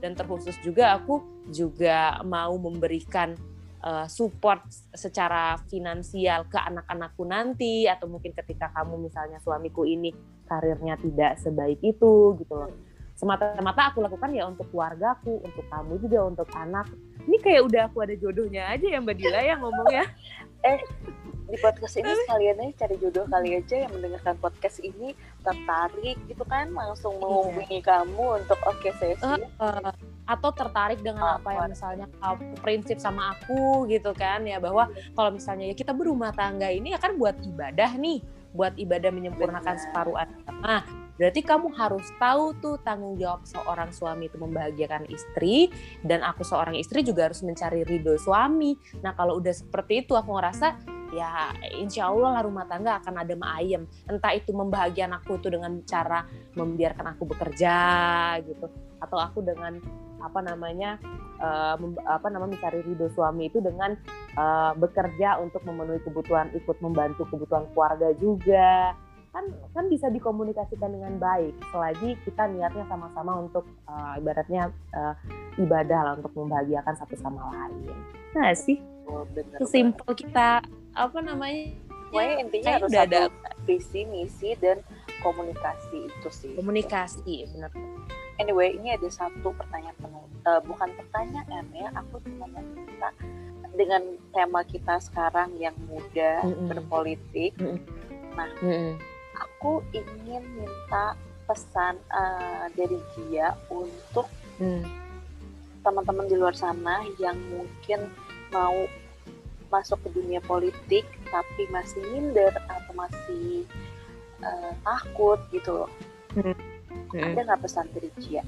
[0.00, 1.20] dan terkhusus juga aku
[1.52, 3.36] juga mau memberikan
[3.84, 10.12] uh, support secara finansial ke anak-anakku nanti atau mungkin ketika kamu misalnya suamiku ini
[10.48, 12.72] karirnya tidak sebaik itu gitu loh.
[13.16, 16.88] Semata-mata aku lakukan ya untuk keluargaku untuk kamu juga untuk anak.
[17.28, 19.56] Ini kayak udah aku ada jodohnya aja ya Mbak Dila ya
[20.60, 20.80] eh
[21.50, 26.44] di podcast ini sekalian aja cari jodoh kali aja yang mendengarkan podcast ini tertarik gitu
[26.46, 27.22] kan langsung iya.
[27.26, 27.86] menghubungi iya.
[27.86, 29.90] kamu untuk oke okay, sesi uh, uh,
[30.30, 34.86] atau tertarik dengan oh, apa yang misalnya uh, prinsip sama aku gitu kan ya bahwa
[35.18, 38.22] kalau misalnya ya kita berumah tangga ini akan buat ibadah nih
[38.54, 39.84] buat ibadah menyempurnakan Benar.
[39.90, 40.86] separuh agama
[41.20, 45.68] berarti kamu harus tahu tuh tanggung jawab seorang suami itu membahagiakan istri
[46.00, 50.32] dan aku seorang istri juga harus mencari ridho suami nah kalau udah seperti itu aku
[50.32, 53.86] ngerasa ya insya Allah lah rumah tangga akan ada ayem.
[54.06, 57.76] Entah itu membahagiakan aku itu dengan cara membiarkan aku bekerja
[58.46, 58.66] gitu.
[59.02, 59.78] Atau aku dengan
[60.20, 61.00] apa namanya
[61.40, 63.96] uh, apa namanya mencari ridho suami itu dengan
[64.36, 68.94] uh, bekerja untuk memenuhi kebutuhan ikut membantu kebutuhan keluarga juga.
[69.30, 75.14] Kan kan bisa dikomunikasikan dengan baik selagi kita niatnya sama-sama untuk uh, ibaratnya uh,
[75.54, 77.94] ibadah lah untuk membahagiakan satu sama lain.
[78.34, 78.78] Nah sih.
[79.10, 79.26] Oh,
[79.58, 80.62] sesimpel kita
[80.94, 81.74] apa namanya
[82.10, 83.22] Pokoknya intinya harus udah ada
[83.62, 84.82] visi misi dan
[85.22, 87.70] komunikasi itu sih komunikasi benar
[88.42, 93.14] anyway ini ada satu pertanyaan penuh uh, bukan pertanyaan ya aku cuma minta
[93.78, 94.02] dengan
[94.34, 96.66] tema kita sekarang yang muda mm -hmm.
[96.66, 97.78] berpolitik mm -hmm.
[98.34, 99.10] nah mm -hmm
[99.40, 101.16] aku ingin minta
[101.48, 104.28] pesan uh, dari dia untuk
[104.60, 104.84] hmm.
[105.82, 108.06] teman-teman di luar sana yang mungkin
[108.54, 108.86] mau
[109.70, 113.64] masuk ke dunia politik tapi masih minder atau masih
[114.42, 115.90] uh, takut gitu loh.
[116.34, 116.54] Hmm.
[117.10, 117.34] Hmm.
[117.34, 118.42] Ada nggak pesan dari dia?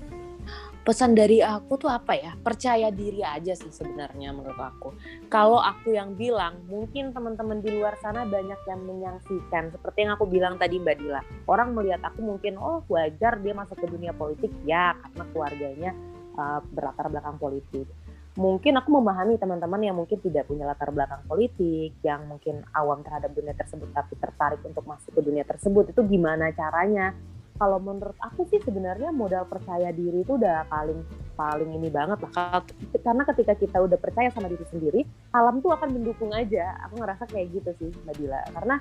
[0.82, 4.90] pesan dari aku tuh apa ya percaya diri aja sih sebenarnya menurut aku
[5.30, 10.26] kalau aku yang bilang mungkin teman-teman di luar sana banyak yang menyaksikan seperti yang aku
[10.26, 14.50] bilang tadi mbak Dila orang melihat aku mungkin oh wajar dia masuk ke dunia politik
[14.66, 15.90] ya karena keluarganya
[16.34, 17.86] uh, berlatar belakang politik
[18.32, 23.28] mungkin aku memahami teman-teman yang mungkin tidak punya latar belakang politik yang mungkin awam terhadap
[23.36, 25.92] dunia tersebut tapi tertarik untuk masuk ke dunia tersebut.
[25.92, 27.12] Itu gimana caranya?
[27.60, 31.04] Kalau menurut aku sih sebenarnya modal percaya diri itu udah paling
[31.36, 32.64] paling ini banget lah.
[32.96, 35.00] Karena ketika kita udah percaya sama diri sendiri
[35.36, 36.80] alam tuh akan mendukung aja.
[36.88, 38.40] Aku ngerasa kayak gitu sih mbak Dila.
[38.56, 38.76] Karena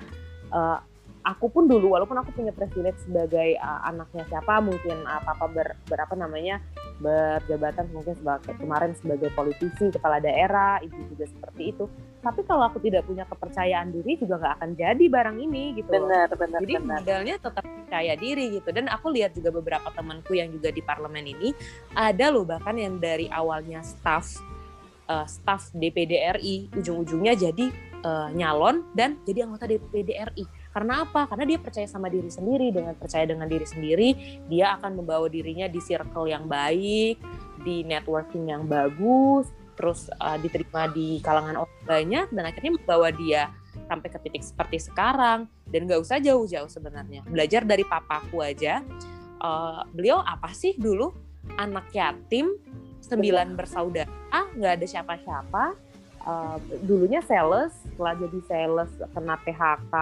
[0.50, 0.78] uh,
[1.22, 5.68] aku pun dulu walaupun aku punya privilege sebagai uh, anaknya siapa mungkin apa apa ber,
[5.86, 6.58] berapa namanya
[7.02, 11.84] berjabatan mungkin sebagai kemarin sebagai politisi kepala daerah ibu juga seperti itu.
[12.22, 16.30] Tapi kalau aku tidak punya kepercayaan diri juga nggak akan jadi barang ini gitu benar
[16.34, 16.86] benar jadi benar.
[17.02, 18.68] modalnya tetap percaya diri gitu.
[18.70, 21.50] Dan aku lihat juga beberapa temanku yang juga di parlemen ini
[21.98, 24.38] ada loh bahkan yang dari awalnya staff
[25.10, 27.66] uh, staff DPD RI ujung-ujungnya jadi
[28.06, 31.28] uh, nyalon dan jadi anggota DPD RI karena apa?
[31.28, 32.72] Karena dia percaya sama diri sendiri.
[32.72, 34.08] Dengan percaya dengan diri sendiri,
[34.48, 37.20] dia akan membawa dirinya di circle yang baik,
[37.60, 43.52] di networking yang bagus, terus uh, diterima di kalangan orang banyak, dan akhirnya membawa dia
[43.84, 45.44] sampai ke titik seperti sekarang.
[45.68, 47.20] Dan gak usah jauh-jauh sebenarnya.
[47.28, 48.80] Belajar dari papaku aja.
[49.44, 51.12] Uh, beliau apa sih dulu?
[51.60, 52.56] Anak yatim,
[53.02, 54.08] sembilan bersaudara,
[54.56, 55.64] nggak ada siapa-siapa.
[56.22, 56.54] Uh,
[56.86, 59.94] dulunya sales, setelah jadi sales kena PHK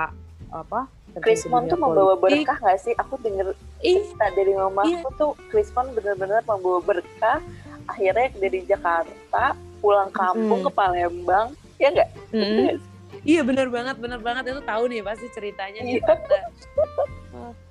[0.51, 2.95] apa Krismon tuh membawa berkah nggak sih?
[2.95, 3.51] Aku denger
[3.83, 5.19] cerita dari mamaku iya.
[5.19, 7.43] tuh Krismon bener-bener membawa berkah.
[7.91, 10.67] Akhirnya dari Jakarta pulang kampung mm.
[10.69, 11.47] ke Palembang,
[11.83, 12.11] ya nggak?
[12.31, 12.79] Mm.
[13.27, 15.99] iya bener banget, bener banget itu tahu nih pasti ceritanya nih.
[15.99, 16.15] Iya.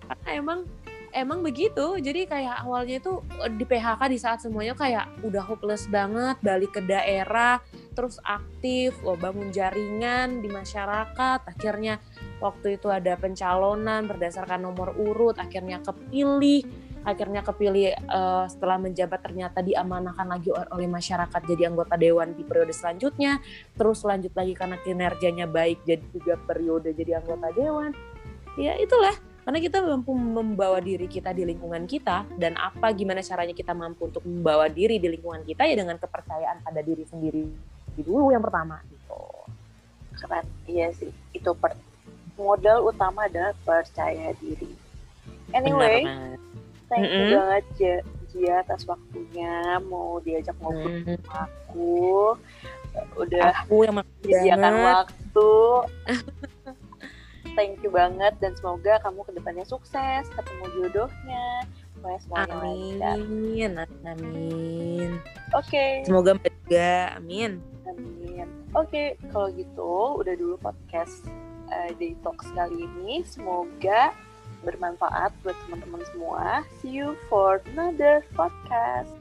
[0.09, 0.59] Karena emang
[1.13, 5.89] emang begitu jadi kayak awalnya itu eh, di PHK di saat semuanya kayak udah hopeless
[5.89, 7.61] banget balik ke daerah
[7.97, 11.97] terus aktif lo bangun jaringan di masyarakat akhirnya
[12.39, 16.63] waktu itu ada pencalonan berdasarkan nomor urut akhirnya kepilih
[17.07, 22.75] akhirnya kepilih uh, setelah menjabat ternyata diamanahkan lagi oleh masyarakat jadi anggota dewan di periode
[22.75, 23.39] selanjutnya
[23.79, 27.91] terus lanjut lagi karena kinerjanya baik jadi juga periode jadi anggota dewan.
[28.59, 29.15] Ya itulah.
[29.47, 34.11] Karena kita mampu membawa diri kita di lingkungan kita dan apa gimana caranya kita mampu
[34.11, 37.47] untuk membawa diri di lingkungan kita ya dengan kepercayaan pada diri sendiri
[37.97, 39.19] dulu yang pertama gitu.
[40.19, 40.45] Keren.
[40.67, 41.09] Iya sih.
[41.33, 41.73] Itu per
[42.39, 44.71] modal utama adalah percaya diri.
[45.51, 46.07] Anyway,
[46.87, 47.35] thank you mm -hmm.
[47.35, 47.65] banget
[48.29, 51.17] Jia atas waktunya mau diajak ngobrol mm -hmm.
[51.25, 52.37] sama aku.
[53.17, 55.51] Udah aku yang menyediakan waktu.
[57.57, 61.65] thank you banget dan semoga kamu ke depannya sukses, ketemu jodohnya.
[61.99, 63.71] Semuanya amin,
[64.07, 65.19] amin.
[65.51, 65.67] Oke.
[65.67, 65.91] Okay.
[66.07, 67.59] Semoga juga, amin.
[67.83, 68.47] Amin.
[68.71, 71.27] Oke, okay, kalau gitu udah dulu podcast
[71.69, 73.21] uh, Detox kali ini.
[73.25, 74.13] Semoga
[74.61, 76.67] bermanfaat buat teman-teman semua.
[76.83, 79.13] See you for another podcast.